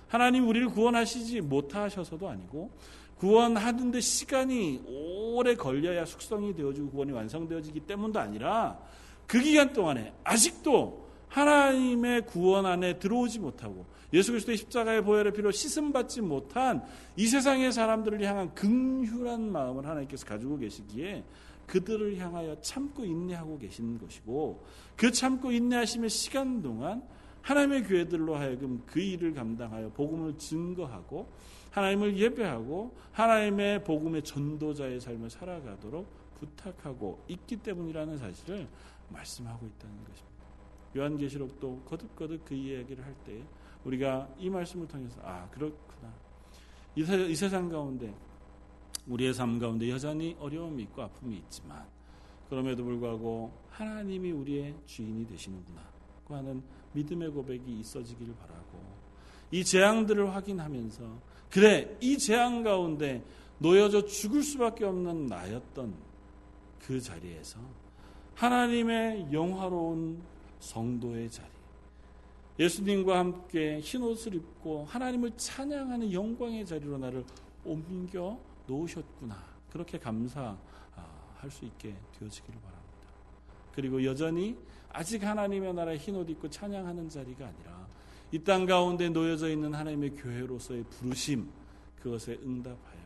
[0.08, 2.70] 하나님 우리를 구원하시지 못하셔서도 아니고
[3.18, 8.78] 구원하는데 시간이 오래 걸려야 숙성이 되어지고 구원이 완성되어지기 때문도 아니라
[9.26, 11.01] 그 기간 동안에 아직도
[11.32, 16.84] 하나님의 구원 안에 들어오지 못하고 예수 그리스도의 십자가의 보혈의 피로 씻음 받지 못한
[17.16, 21.24] 이 세상의 사람들을 향한 긍휼한 마음을 하나님께서 가지고 계시기에
[21.66, 24.62] 그들을 향하여 참고 인내하고 계시는 것이고
[24.94, 27.02] 그 참고 인내하심의 시간 동안
[27.40, 31.30] 하나님의 교회들로 하여금 그 일을 감당하여 복음을 증거하고
[31.70, 36.06] 하나님을 예배하고 하나님의 복음의 전도자의 삶을 살아가도록
[36.38, 38.68] 부탁하고 있기 때문이라는 사실을
[39.08, 40.31] 말씀하고 있다는 것입니다.
[40.96, 43.42] 요한계시록도 거듭거듭 그 이야기를 할 때
[43.84, 46.12] 우리가 이 말씀을 통해서 아 그렇구나.
[46.94, 48.14] 이, 세, 이 세상 가운데
[49.06, 51.84] 우리의 삶 가운데 여전히 어려움이 있고 아픔이 있지만
[52.48, 55.80] 그럼에도 불구하고 하나님이 우리의 주인이 되시는구나.
[56.26, 58.80] 그 하는 믿음의 고백이 있어지기를 바라고
[59.50, 63.24] 이 재앙들을 확인하면서 그래 이 재앙 가운데
[63.58, 65.94] 놓여져 죽을 수밖에 없는 나였던
[66.80, 67.58] 그 자리에서
[68.34, 70.22] 하나님의 영화로운
[70.62, 71.48] 성도의 자리
[72.58, 77.24] 예수님과 함께 흰 옷을 입고 하나님을 찬양하는 영광의 자리로 나를
[77.64, 79.36] 옮겨 놓으셨구나.
[79.70, 80.56] 그렇게 감사할
[81.50, 82.82] 수 있게 되어지기를 바랍니다.
[83.74, 84.56] 그리고 여전히
[84.92, 87.86] 아직 하나님의 나라의 흰옷 입고 찬양하는 자리가 아니라
[88.32, 91.50] 이 땅 가운데 놓여져 있는 하나님의 교회로서의 부르심
[92.02, 93.02] 그것에 응답하여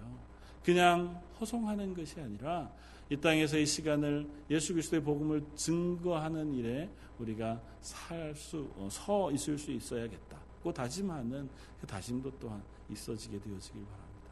[0.64, 2.70] 그냥 허송하는 것이 아니라
[3.08, 9.56] 이 땅에서 이 시간을 예수 그리스도의 복음을 증거하는 일에 우리가 살 수, 어, 서 있을
[9.56, 10.38] 수 있어야겠다.
[10.62, 11.48] 그 다짐하는
[11.80, 14.30] 그 다짐도 또한 있어지게 되어지길 바랍니다.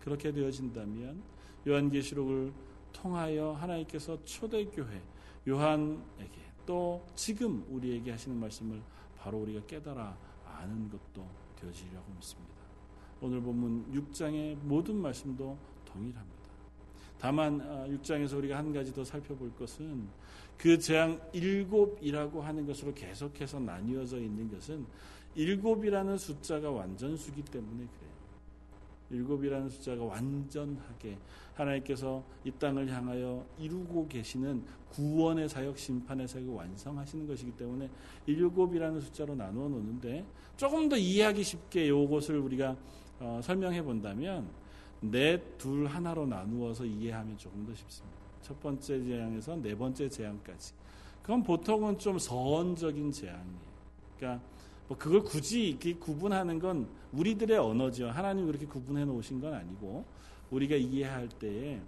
[0.00, 1.22] 그렇게 되어진다면
[1.66, 2.52] 요한계시록을
[2.92, 5.02] 통하여 하나님께서 초대교회
[5.48, 8.80] 요한에게 또 지금 우리에게 하시는 말씀을
[9.18, 12.52] 바로 우리가 깨달아 아는 것도 되어지리라고 믿습니다.
[13.20, 16.41] 오늘 본문 6장의 모든 말씀도 동일합니다.
[17.22, 20.08] 다만 6장에서 어, 우리가 한 가지 더 살펴볼 것은
[20.58, 24.84] 그 재앙 일곱이라고 하는 것으로 계속해서 나뉘어져 있는 것은
[25.36, 28.12] 일곱이라는 숫자가 완전수기 때문에 그래요.
[29.10, 31.16] 일곱이라는 숫자가 완전하게
[31.54, 37.88] 하나님께서 이 땅을 향하여 이루고 계시는 구원의 사역, 심판의 사역을 완성하시는 것이기 때문에
[38.26, 42.76] 일곱이라는 숫자로 나누어 놓는데 조금 더 이해하기 쉽게 이것을 우리가
[43.20, 44.50] 어, 설명해 본다면
[45.02, 48.16] 넷, 둘, 하나로 나누어서 이해하면 조금 더 쉽습니다.
[48.40, 50.74] 첫 번째 재앙에서 네 번째 재앙까지.
[51.22, 53.72] 그건 보통은 좀 서원적인 재앙이에요.
[54.16, 54.44] 그러니까
[54.88, 58.08] 뭐 그걸 굳이 이렇게 구분하는 건 우리들의 언어죠.
[58.08, 60.04] 하나님 그렇게 구분해 놓으신 건 아니고
[60.50, 61.80] 우리가 이해할 때에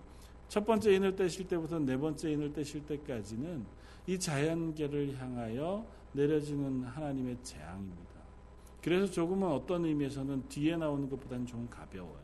[0.48, 3.64] 첫 번째 인을 떼실 때부터 네 번째 인을 떼실 때까지는
[4.06, 8.04] 이 자연계를 향하여 내려지는 하나님의 재앙입니다.
[8.82, 12.23] 그래서 조금은 어떤 의미에서는 뒤에 나오는 것보다는 좀 가벼워요.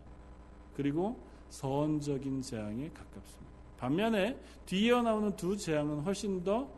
[0.80, 3.52] 그리고 선적인 재앙에 가깝습니다.
[3.76, 6.70] 반면에 뒤에 나오는 두 재앙은 훨씬 더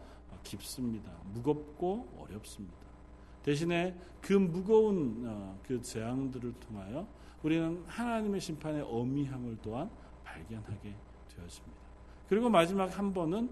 [0.43, 1.13] 깊습니다.
[1.33, 2.75] 무겁고 어렵습니다.
[3.45, 7.07] 대신에 그 무거운 어, 그 재앙들을 통하여
[7.45, 9.89] 우리는 하나님의 심판의 어미함을 또한
[10.25, 10.97] 발견하게
[11.37, 11.77] 되었습니다.
[12.29, 13.51] 그리고 마지막 한 번은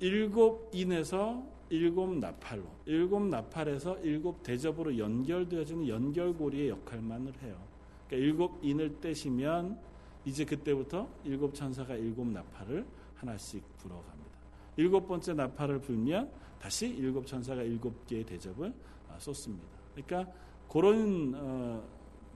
[0.00, 7.65] 일곱 인에서 일곱 나팔로, 일곱 나팔에서 일곱 대접으로 연결되어지는 연결고리의 역할만을 해요.
[8.06, 9.78] 그러니까 일곱 인을 떼시면
[10.24, 14.30] 이제 그때부터 일곱 천사가 일곱 나팔을 하나씩 불어갑니다.
[14.76, 18.72] 일곱 번째 나팔을 불면 다시 일곱 천사가 일곱 개의 대접을
[19.08, 19.66] 아, 쏟습니다.
[19.94, 20.32] 그러니까
[20.68, 21.82] 그런 어,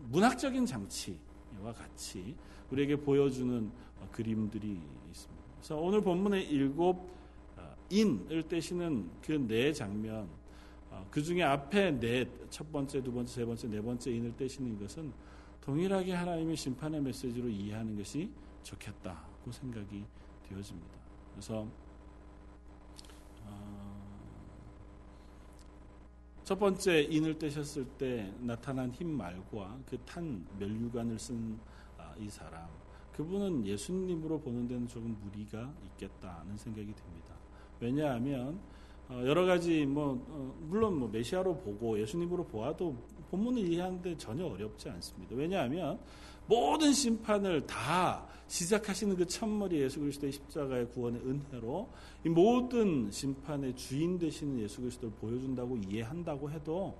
[0.09, 2.35] 문학적인 장치와 같이
[2.71, 4.81] 우리에게 보여주는 어, 그림들이
[5.11, 5.45] 있습니다.
[5.57, 7.11] 그래서 오늘 본문의 일곱
[7.57, 10.29] 어, 인을 떼시는 그 네 장면,
[11.11, 15.13] 그 중에 앞에 네, 첫 번째, 두 번째, 세 번째, 네 번째 인을 떼시는 것은
[15.71, 18.29] 동일하게 하나님의 심판의 메시지로 이해하는 것이
[18.65, 20.05] 좋겠다고 생각이
[20.49, 20.99] 되어집니다.
[21.31, 21.65] 그래서
[23.45, 24.11] 어,
[26.43, 31.57] 첫 번째 인을 떼셨을 때 나타난 흰 말과 그 탄 멸류관을 쓴이
[31.99, 32.69] 아, 사람
[33.13, 37.37] 그분은 예수님으로 보는 데는 조금 무리가 있겠다는 생각이 듭니다.
[37.79, 38.61] 왜냐하면 어,
[39.25, 42.97] 여러 가지 뭐 어, 물론 뭐 메시아로 보고 예수님으로 보아도
[43.31, 45.35] 본문을 이해하는데 전혀 어렵지 않습니다.
[45.35, 45.99] 왜냐하면
[46.47, 51.89] 모든 심판을 다 시작하시는 그 첫머리 예수 그리스도의 십자가의 구원의 은혜로
[52.25, 56.97] 이 모든 심판의 주인 되시는 예수 그리스도를 보여준다고 이해한다고 해도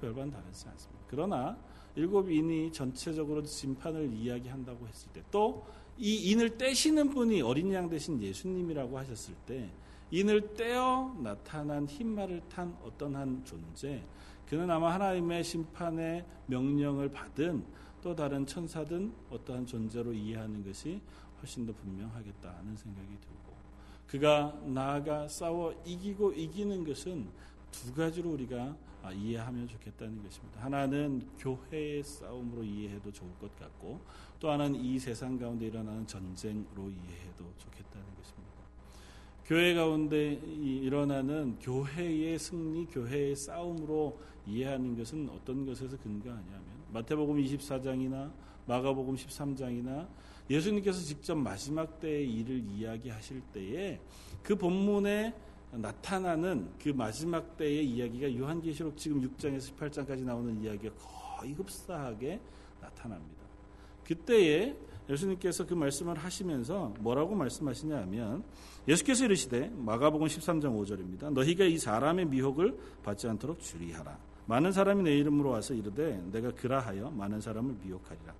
[0.00, 1.04] 별반 다르지 않습니다.
[1.08, 1.56] 그러나
[1.96, 5.64] 일곱 인이 전체적으로 심판을 이야기한다고 했을 때 또
[6.00, 9.68] 이 인을 떼시는 분이 어린 양 대신 예수님이라고 하셨을 때
[10.10, 14.04] 인을 떼어 나타난 흰말을 탄 어떤 한 존재
[14.46, 17.64] 그는 아마 하나님의 심판의 명령을 받은
[18.02, 21.00] 또 다른 천사든 어떠한 존재로 이해하는 것이
[21.40, 23.50] 훨씬 더 분명하겠다는 생각이 들고
[24.08, 27.28] 그가 나아가 싸워 이기고 이기는 것은
[27.70, 28.74] 두 가지로 우리가
[29.14, 30.62] 이해하면 좋겠다는 것입니다.
[30.64, 34.00] 하나는 교회의 싸움으로 이해해도 좋을 것 같고
[34.40, 38.49] 또 하나는 이 세상 가운데 일어나는 전쟁으로 이해해도 좋겠다는 것입니다.
[39.50, 48.30] 교회 가운데 일어나는 교회의 승리, 교회의 싸움으로 이해하는 것은 어떤 것에서 근거하냐면 마태복음 24장이나
[48.66, 50.06] 마가복음 13장이나
[50.48, 53.98] 예수님께서 직접 마지막 때의 일을 이야기하실 때에
[54.40, 55.34] 그 본문에
[55.72, 62.38] 나타나는 그 마지막 때의 이야기가 요한계시록 지금 6장에서 18장까지 나오는 이야기가 거의 흡사하게
[62.80, 63.42] 나타납니다.
[64.04, 64.76] 그때에
[65.10, 68.44] 예수님께서 그 말씀을 하시면서 뭐라고 말씀하시냐면
[68.86, 71.32] 예수께서 이르시되 마가복음 13장 5절입니다.
[71.32, 74.16] 너희가 이 사람의 미혹을 받지 않도록 주의하라.
[74.46, 78.34] 많은 사람이 내 이름으로 와서 이르되 내가 그라하여 많은 사람을 미혹하리라.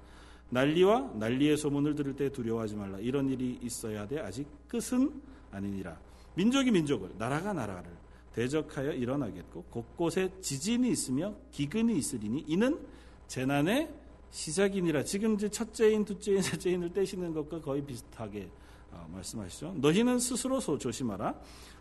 [0.50, 2.98] 난리와 난리의 소문을 들을 때 두려워하지 말라.
[2.98, 5.12] 이런 일이 있어야 돼 아직 끝은
[5.52, 5.98] 아니니라.
[6.34, 7.90] 민족이 민족을 나라가 나라를
[8.34, 12.78] 대적하여 일어나겠고 곳곳에 지진이 있으며 기근이 있으리니 이는
[13.26, 13.88] 재난의
[14.30, 15.04] 시작이니라.
[15.04, 18.48] 지금 이제 첫째인, 둘째인, 셋째인을 떼시는 것과 거의 비슷하게
[18.92, 19.74] 어, 말씀하시죠.
[19.78, 21.34] 너희는 스스로 조심하라.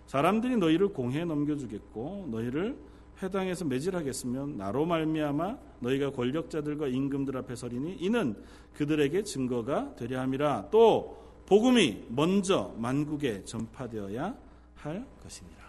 [0.07, 2.77] 사람들이 너희를 공회에 넘겨주겠고 너희를
[3.21, 8.35] 회당에서 매질하겠으면 나로 말미암아 너희가 권력자들과 임금들 앞에 서리니 이는
[8.73, 10.69] 그들에게 증거가 되려 함이라.
[10.71, 14.35] 또 복음이 먼저 만국에 전파되어야
[14.75, 15.59] 할 것이니라.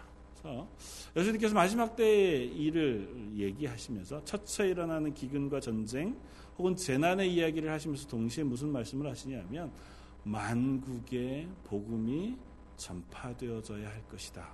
[0.41, 0.67] 그래서
[1.15, 6.15] 예수님께서 마지막 때의 일을 얘기하시면서 첫째 일어나는 기근과 전쟁
[6.57, 9.71] 혹은 재난의 이야기를 하시면서 동시에 무슨 말씀을 하시냐면
[10.23, 12.37] 만국의 복음이
[12.77, 14.49] 전파되어져야 할 것이다.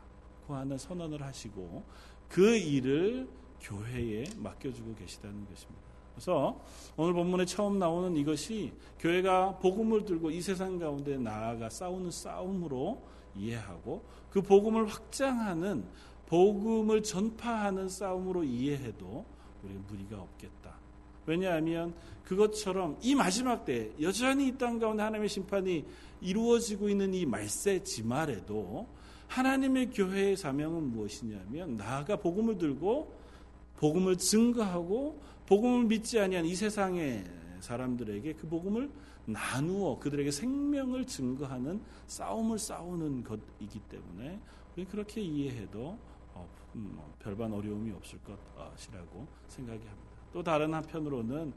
[0.46, 1.84] 그 하는 선언을 하시고
[2.30, 3.28] 그 일을
[3.62, 5.88] 교회에 맡겨주고 계시다는 것입니다.
[6.14, 6.60] 그래서
[6.96, 13.04] 오늘 본문에 처음 나오는 이것이 교회가 복음을 들고 이 세상 가운데 나아가 싸우는 싸움으로
[13.36, 15.86] 이해하고 그 복음을 확장하는
[16.26, 19.26] 복음을 전파하는 싸움으로 이해해도
[19.64, 20.57] 우리가 무리가 없겠다.
[21.28, 25.86] 왜냐하면 그것처럼 이 마지막 때 여전히 이 땅 가운데 하나님의 심판이
[26.22, 28.88] 이루어지고 있는 이 말세 지말에도
[29.28, 33.14] 하나님의 교회의 사명은 무엇이냐면 나아가 복음을 들고
[33.78, 37.26] 복음을 증거하고 복음을 믿지 아니한 이 세상의
[37.60, 38.90] 사람들에게 그 복음을
[39.26, 44.40] 나누어 그들에게 생명을 증거하는 싸움을 싸우는 것이기 때문에
[44.90, 45.98] 그렇게 이해해도
[46.34, 50.07] 어, 음, 뭐 별반 어려움이 없을 것이라고 생각이 합니다.
[50.34, 51.54] 또 다른 한편으로는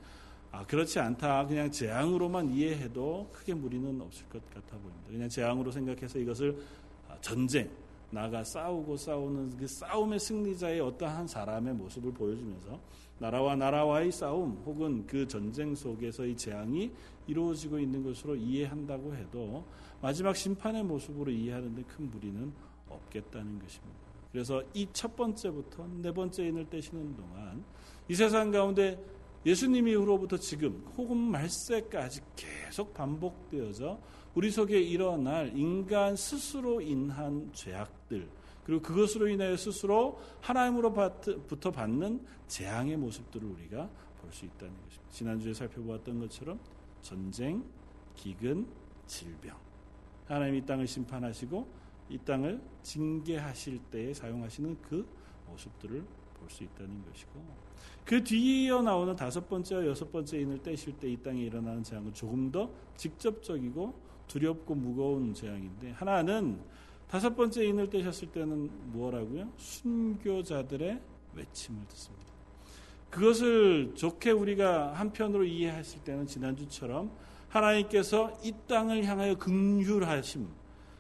[0.53, 1.47] 아, 그렇지 않다.
[1.47, 5.09] 그냥 재앙으로만 이해해도 크게 무리는 없을 것 같아 보입니다.
[5.09, 6.61] 그냥 재앙으로 생각해서 이것을
[7.09, 7.71] 아, 전쟁,
[8.11, 12.81] 나가 싸우고 싸우는 그 싸움의 승리자의 어떠한 사람의 모습을 보여주면서
[13.21, 16.91] 나라와 나라와의 싸움 혹은 그 전쟁 속에서의 재앙이
[17.29, 19.65] 이루어지고 있는 것으로 이해한다고 해도
[20.03, 22.53] 마지막 심판의 모습으로 이해하는데 큰 무리는
[22.89, 24.01] 없겠다는 것입니다.
[24.33, 27.63] 그래서 이 첫 번째부터 네 번째 인을 떼시는 동안
[28.11, 29.01] 이 세상 가운데
[29.47, 34.01] 예수님 이후로부터 지금 혹은 말세까지 계속 반복되어져
[34.35, 38.29] 우리 속에 일어날 인간 스스로 인한 죄악들
[38.65, 43.89] 그리고 그것으로 인하여 스스로 하나님으로부터 받는 재앙의 모습들을 우리가
[44.21, 45.11] 볼 수 있다는 것입니다.
[45.13, 46.59] 지난주에 살펴보았던 것처럼
[47.03, 47.65] 전쟁,
[48.17, 48.67] 기근,
[49.07, 49.57] 질병.
[50.27, 51.69] 하나님이 이 땅을 심판하시고
[52.09, 55.07] 이 땅을 징계하실 때에 사용하시는 그
[55.47, 56.05] 모습들을
[56.41, 57.70] 볼 수 있다는 것이고
[58.05, 62.13] 그 뒤에 이어 나오는 다섯 번째와 여섯 번째 인을 떼실 때 이 땅에 일어나는 재앙은
[62.13, 63.95] 조금 더 직접적이고
[64.27, 66.61] 두렵고 무거운 재앙인데 하나는
[67.09, 69.49] 다섯 번째 인을 떼셨을 때는 뭐라고요?
[69.57, 71.01] 순교자들의
[71.35, 72.27] 외침을 듣습니다.
[73.11, 77.11] 그것을 좋게 우리가 한편으로 이해했을 때는 지난주처럼
[77.49, 80.47] 하나님께서 이 땅을 향하여 긍휼하심,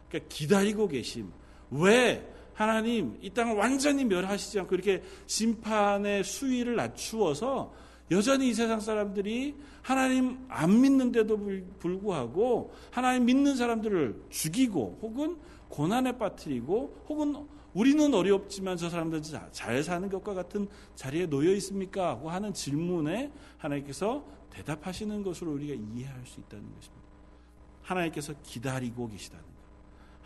[0.08, 1.30] 그러니까 기다리고 계심.
[1.70, 7.72] 왜 하나님 이 땅을 완전히 멸하시지 않고 이렇게 심판의 수위를 낮추어서
[8.10, 11.38] 여전히 이 세상 사람들이 하나님 안 믿는데도
[11.78, 15.36] 불구하고 하나님 믿는 사람들을 죽이고 혹은
[15.68, 22.08] 고난에 빠뜨리고 혹은 우리는 어렵지만 저 사람들은 잘 사는 것과 같은 자리에 놓여 있습니까?
[22.10, 27.00] 하고 하는 질문에 하나님께서 대답하시는 것으로 우리가 이해할 수 있다는 것입니다.
[27.82, 29.49] 하나님께서 기다리고 계시다는 것.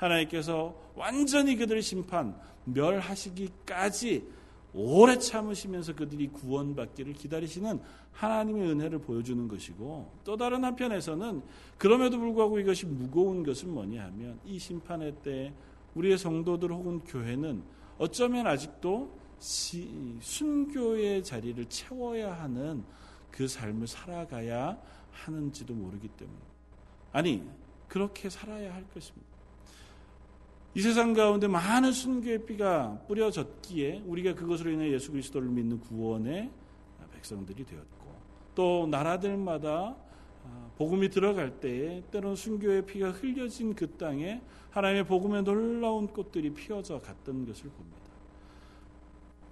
[0.05, 4.27] 하나님께서 완전히 그들의 심판, 멸하시기까지
[4.75, 7.81] 오래 참으시면서 그들이 구원받기를 기다리시는
[8.13, 11.43] 하나님의 은혜를 보여주는 것이고 또 다른 한편에서는
[11.79, 15.53] 그럼에도 불구하고 이것이 무거운 것은 뭐냐 하면 이 심판의 때
[15.95, 17.63] 우리의 성도들 혹은 교회는
[17.99, 22.85] 어쩌면 아직도 순교의 자리를 채워야 하는
[23.31, 24.79] 그 삶을 살아가야
[25.13, 26.39] 하는지도 모르기 때문에
[27.13, 27.49] 아니
[27.87, 29.34] 그렇게 살아야 할 것입니다.
[30.77, 36.51] 이 세상 가운데 많은 순교의 피가 뿌려졌기에 우리가 그것으로 인해 예수 그리스도를 믿는 구원의
[37.13, 38.13] 백성들이 되었고
[38.57, 39.95] 또 나라들마다
[40.47, 47.01] 아, 복음이 들어갈 때에 때로는 순교의 피가 흘려진 그 땅에 하나님의 복음의 놀라운 꽃들이 피어져
[47.01, 48.05] 갔던 것을 봅니다.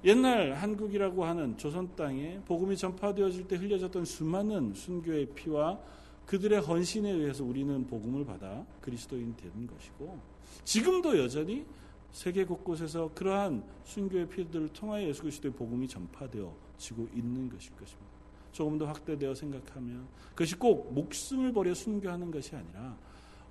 [0.04, 5.78] 옛날 한국이라고 하는 조선 땅에 복음이 전파되어질 때 흘려졌던 수많은 순교의 피와
[6.26, 10.31] 그들의 헌신에 의해서 우리는 복음을 받아 그리스도인 되는 것이고
[10.64, 11.64] 지금도 여전히
[12.12, 18.12] 세계 곳곳에서 그러한 순교의 피들을 통하여 예수 그리스도의 복음이 전파되어지고 있는 것일 것입니다.
[18.52, 22.96] 조금 더 확대되어 생각하면 그것이 꼭 목숨을 버려 순교하는 것이 아니라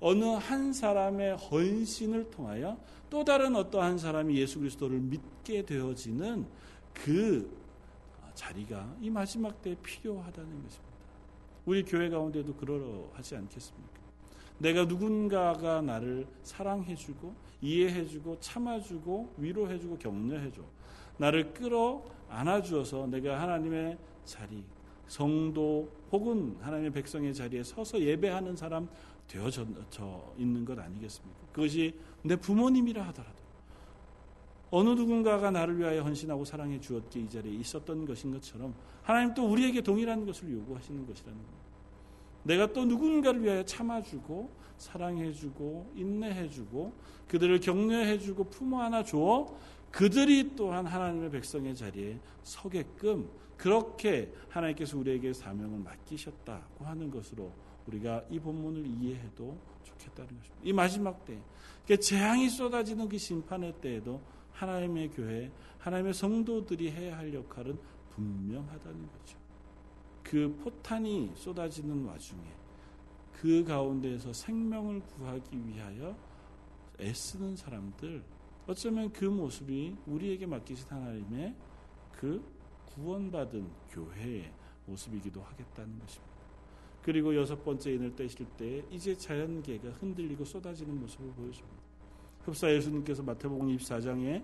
[0.00, 2.78] 어느 한 사람의 헌신을 통하여
[3.10, 6.46] 또 다른 어떠한 사람이 예수 그리스도를 믿게 되어지는
[6.94, 7.50] 그
[8.34, 10.92] 자리가 이 마지막 때에 필요하다는 것입니다.
[11.66, 13.91] 우리 교회 가운데도 그러하지 않겠습니까?
[14.62, 20.62] 내가 누군가가 나를 사랑해주고 이해해주고 참아주고 위로해주고 격려해줘.
[21.18, 24.64] 나를 끌어 안아주어서 내가 하나님의 자리,
[25.08, 28.88] 성도 혹은 하나님의 백성의 자리에 서서 예배하는 사람
[29.26, 29.66] 되어져
[30.38, 31.38] 있는 것 아니겠습니까?
[31.52, 33.42] 그것이 내 부모님이라 하더라도
[34.70, 39.80] 어느 누군가가 나를 위하여 헌신하고 사랑해 주었기에 이 자리에 있었던 것인 것처럼 하나님 또 우리에게
[39.80, 41.71] 동일한 것을 요구하시는 것이라는 겁니다.
[42.42, 46.92] 내가 또 누군가를 위하여 참아주고 사랑해주고 인내해주고
[47.28, 49.56] 그들을 격려해주고 품어 안아 주어
[49.90, 57.52] 그들이 또한 하나님의 백성의 자리에 서게끔 그렇게 하나님께서 우리에게 사명을 맡기셨다고 하는 것으로
[57.86, 60.60] 우리가 이 본문을 이해해도 좋겠다는 것입니다.
[60.64, 61.38] 이 마지막 때,
[61.96, 64.20] 재앙이 쏟아지는 그 심판의 때에도
[64.52, 67.78] 하나님의 교회, 하나님의 성도들이 해야 할 역할은
[68.10, 69.41] 분명하다는 거죠.
[70.32, 72.40] 그 포탄이 쏟아지는 와중에
[73.34, 76.16] 그 가운데에서 생명을 구하기 위하여
[76.98, 78.22] 애쓰는 사람들,
[78.66, 81.54] 어쩌면 그 모습이 우리에게 맡기신 하나님의
[82.12, 82.42] 그
[82.86, 84.50] 구원받은 교회의
[84.86, 86.34] 모습이기도 하겠다는 것입니다.
[87.02, 91.82] 그리고 여섯 번째 인을 떼실 때 이제 자연계가 흔들리고 쏟아지는 모습을 보여줍니다.
[92.44, 94.42] 흡사 예수님께서 마태복음 24장에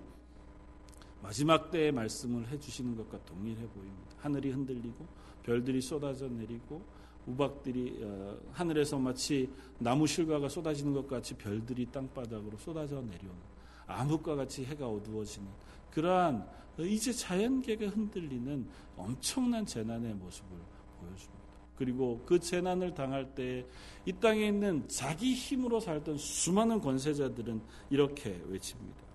[1.22, 4.16] 마지막 때의 말씀을 해주시는 것과 동일해 보입니다.
[4.18, 6.82] 하늘이 흔들리고 별들이 쏟아져 내리고
[7.26, 13.40] 우박들이 어, 하늘에서 마치 나무 실과가 쏟아지는 것 같이 별들이 땅바닥으로 쏟아져 내려오는
[13.86, 15.48] 암흑과 같이 해가 어두워지는
[15.90, 16.46] 그러한
[16.80, 20.56] 이제 자연계가 흔들리는 엄청난 재난의 모습을
[21.00, 21.38] 보여줍니다.
[21.76, 23.64] 그리고 그 재난을 당할 때
[24.08, 29.07] 이 땅에 있는 자기 힘으로 살던 수많은 권세자들은 이렇게 외칩니다.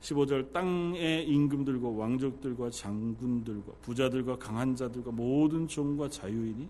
[0.00, 6.68] 15절 땅의 임금들과 왕족들과 장군들과 부자들과 강한 자들과 모든 종과 자유인이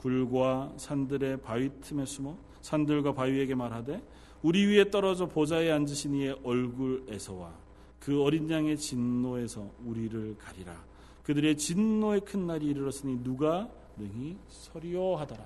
[0.00, 4.02] 굴과 산들의 바위 틈에 숨어 산들과 바위에게 말하되
[4.42, 7.52] 우리 위에 떨어져 보좌에 앉으신 이의 얼굴에서와
[8.00, 10.84] 그 어린 양의 진노에서 우리를 가리라
[11.22, 15.42] 그들의 진노의 큰 날이 이르렀으니 누가 능히 서리오 하더라.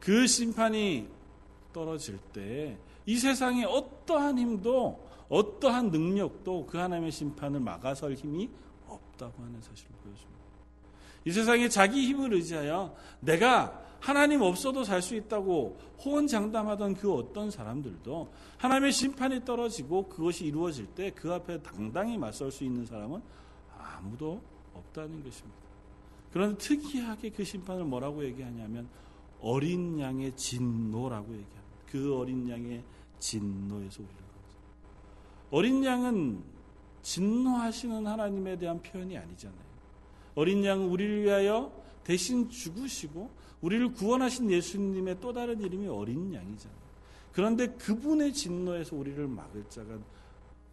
[0.00, 1.08] 그 심판이
[1.72, 2.76] 떨어질 때
[3.06, 8.48] 이 세상에 어떠한 힘도 어떠한 능력도 그 하나님의 심판을 막아설 힘이
[8.86, 10.36] 없다고 하는 사실을 보여줍니다.
[11.24, 18.28] 이 세상에 자기 힘을 의지하여 내가 하나님 없어도 살 수 있다고 호언장담하던 그 어떤 사람들도
[18.58, 23.20] 하나님의 심판이 떨어지고 그것이 이루어질 때 그 앞에 당당히 맞설 수 있는 사람은
[23.78, 24.40] 아무도
[24.74, 25.58] 없다는 것입니다.
[26.32, 28.88] 그런데 특이하게 그 심판을 뭐라고 얘기하냐면
[29.40, 31.62] 어린 양의 진노라고 얘기합니다.
[31.90, 32.84] 그 어린 양의
[33.18, 34.25] 진노에서 우리를
[35.50, 36.42] 어린 양은
[37.02, 39.66] 진노하시는 하나님에 대한 표현이 아니잖아요.
[40.34, 41.72] 어린 양은 우리를 위하여
[42.04, 43.30] 대신 죽으시고
[43.60, 46.78] 우리를 구원하신 예수님의 또 다른 이름이 어린 양이잖아요.
[47.32, 49.98] 그런데 그분의 진노에서 우리를 막을 자가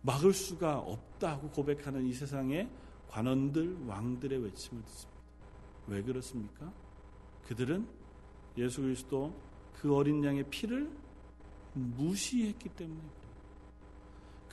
[0.01, 2.69] 막을 수가 없다고 고백하는 이 세상의
[3.09, 5.21] 관원들, 왕들의 외침을 듣습니다.
[5.87, 6.71] 왜 그렇습니까?
[7.47, 7.87] 그들은
[8.57, 9.33] 예수 그리스도
[9.73, 10.89] 그 어린 양의 피를
[11.73, 13.01] 무시했기 때문에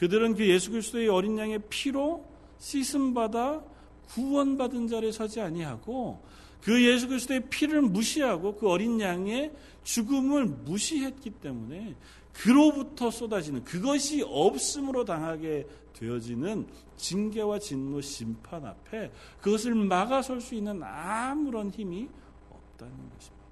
[0.00, 2.24] 그들은 그 예수 그리스도의 어린 양의 피로
[2.58, 3.62] 씻음 받아
[4.08, 6.22] 구원받은 자리에 서지 아니하고
[6.62, 11.96] 그 예수 그리스도의 피를 무시하고 그 어린 양의 죽음을 무시했기 때문에
[12.32, 21.70] 그로부터 쏟아지는 그것이 없음으로 당하게 되어지는 징계와 진노 심판 앞에 그것을 막아설 수 있는 아무런
[21.70, 22.08] 힘이
[22.50, 23.44] 없다는 것입니다.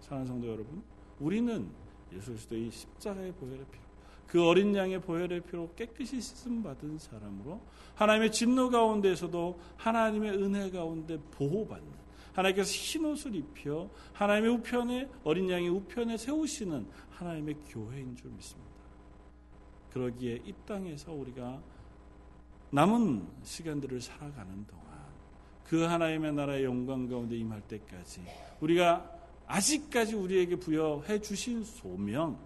[0.00, 0.80] 사랑하는 성도 여러분,
[1.18, 1.68] 우리는
[2.14, 3.83] 예수 그리스도의 십자가의 보혈의 피로
[4.34, 7.60] 그 어린 양의 보혈의 피로 깨끗이 씻음 받은 사람으로
[7.94, 11.88] 하나님의 진노 가운데서도 하나님의 은혜 가운데 보호받는
[12.32, 18.72] 하나님께서 흰 옷을 입혀 하나님의 우편에 어린 양의 우편에 세우시는 하나님의 교회인 줄 믿습니다.
[19.92, 21.62] 그러기에 이 땅에서 우리가
[22.70, 24.84] 남은 시간들을 살아가는 동안
[25.62, 28.20] 그 하나님의 나라의 영광 가운데 임할 때까지
[28.58, 29.08] 우리가
[29.46, 32.36] 아직까지 우리에게 부여해 주신 소명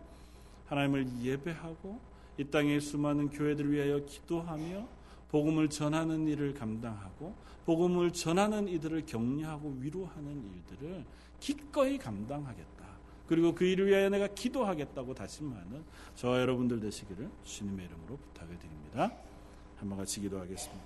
[0.69, 2.01] 하나님을 예배하고
[2.39, 4.87] 이 땅의 수많은 교회들을 위하여 기도하며
[5.31, 7.35] 복음을 전하는 일을 감당하고
[7.67, 11.05] 복음을 전하는 이들을 격려하고 위로하는 일들을
[11.41, 12.79] 기꺼이 감당하겠다.
[13.27, 19.13] 그리고 그 일을 위하여 내가 기도하겠다고 다짐하는 저와 여러분들 되시기를 주님의 이름으로 부탁을 드립니다.
[19.77, 20.85] 한번 같이 기도하겠습니다.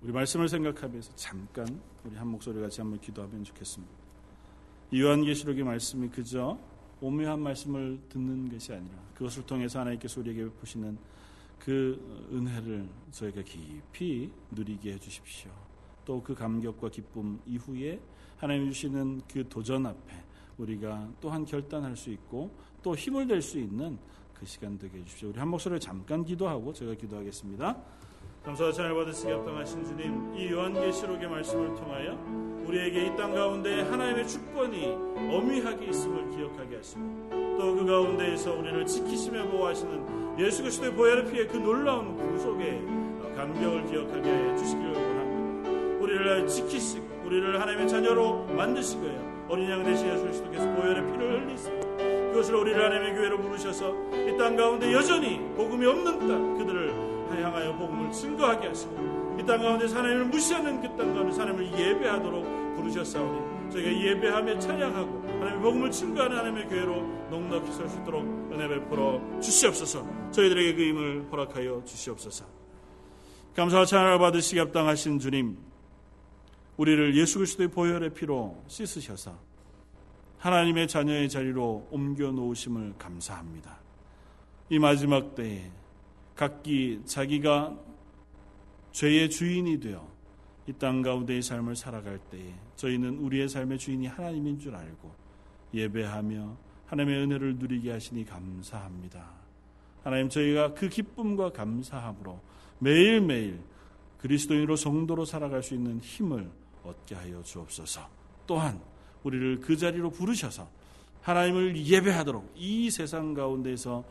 [0.00, 4.07] 우리 말씀을 생각하면서 잠깐 우리 한 목소리 같이 한번 기도하면 좋겠습니다.
[4.92, 6.58] 요한계시록의 말씀이 그저
[7.00, 10.98] 오묘한 말씀을 듣는 것이 아니라 그것을 통해서 하나님께서 우리에게 베푸시는
[11.58, 15.50] 그 은혜를 저희가 깊이 누리게 해주십시오.
[16.04, 18.00] 또 그 감격과 기쁨 이후에
[18.38, 20.14] 하나님 주시는 그 도전 앞에
[20.56, 22.50] 우리가 또한 결단할 수 있고
[22.82, 23.98] 또 힘을 낼 수 있는
[24.32, 25.28] 그 시간 되게 해주십시오.
[25.28, 27.76] 우리 한 목소리를 잠깐 기도하고 제가 기도하겠습니다.
[28.44, 32.16] 감사와 찬양 받으시기 합당하신 주님, 이 요한계시록의 말씀을 통하여
[32.66, 34.86] 우리에게 이 땅 가운데 하나님의 주권이
[35.30, 37.28] 엄미하게 있음을 기억하게 하시고
[37.58, 42.80] 또 그 가운데에서 우리를 지키시며 보호하시는 예수 그리스도의 보혈의 피의 그 놀라운 구속의
[43.36, 45.98] 감격을 기억하게 해 주시기를 원합니다.
[46.04, 49.46] 우리를 지키시고 우리를 하나님의 자녀로 만드시고요.
[49.48, 51.80] 어린 양 대신 예수 그리스도께서 보혈의 피를 흘리시고
[52.32, 58.10] 그것을 우리를 하나님의 교회로 부르셔서 이 땅 가운데 여전히 복음이 없는 땅 그들을 향하여 복음을
[58.12, 64.58] 증거하게 하시고 이 땅 가운데 하나님을 무시하는 그 땅 가운데 하나님을 예배하도록 부르셨사오니 저희가 예배하며
[64.58, 68.22] 찬양하고 하나님의 복음을 증거하는 하나님의 교회로 넉넉히 설 수 있도록
[68.52, 70.06] 은혜 베풀어 주시옵소서.
[70.32, 72.44] 저희들에게 그 힘을 허락하여 주시옵소서.
[73.54, 75.58] 감사와 찬양을 받으시기 합당하신 주님
[76.76, 79.36] 우리를 예수 그리스도의 보혈의 피로 씻으셔서
[80.38, 83.78] 하나님의 자녀의 자리로 옮겨 놓으심을 감사합니다.
[84.70, 85.70] 이 마지막 때에
[86.38, 87.76] 각기 자기가
[88.92, 90.08] 죄의 주인이 되어
[90.68, 95.12] 이 땅 가운데의 삶을 살아갈 때에 저희는 우리의 삶의 주인이 하나님인 줄 알고
[95.74, 99.30] 예배하며 하나님의 은혜를 누리게 하시니 감사합니다.
[100.04, 102.40] 하나님 저희가 그 기쁨과 감사함으로
[102.78, 103.60] 매일매일
[104.18, 106.48] 그리스도인으로 성도로 살아갈 수 있는 힘을
[106.84, 108.08] 얻게 하여 주옵소서.
[108.46, 108.80] 또한
[109.24, 110.70] 우리를 그 자리로 부르셔서
[111.22, 114.04] 하나님을 예배하도록 이 세상 가운데서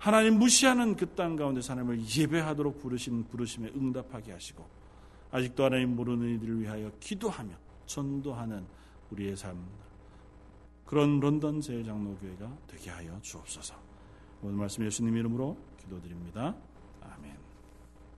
[0.00, 4.66] 하나님 무시하는 그 땅 가운데 하나님을 예배하도록 부르신 부르심에 응답하게 하시고
[5.30, 8.64] 아직도 하나님 모르는 이들을 위하여 기도하며 전도하는
[9.10, 9.62] 우리의 삶
[10.86, 13.74] 그런 런던 제일장로교회가 되게 하여 주옵소서.
[14.42, 16.56] 오늘 말씀 예수님 이름으로 기도드립니다.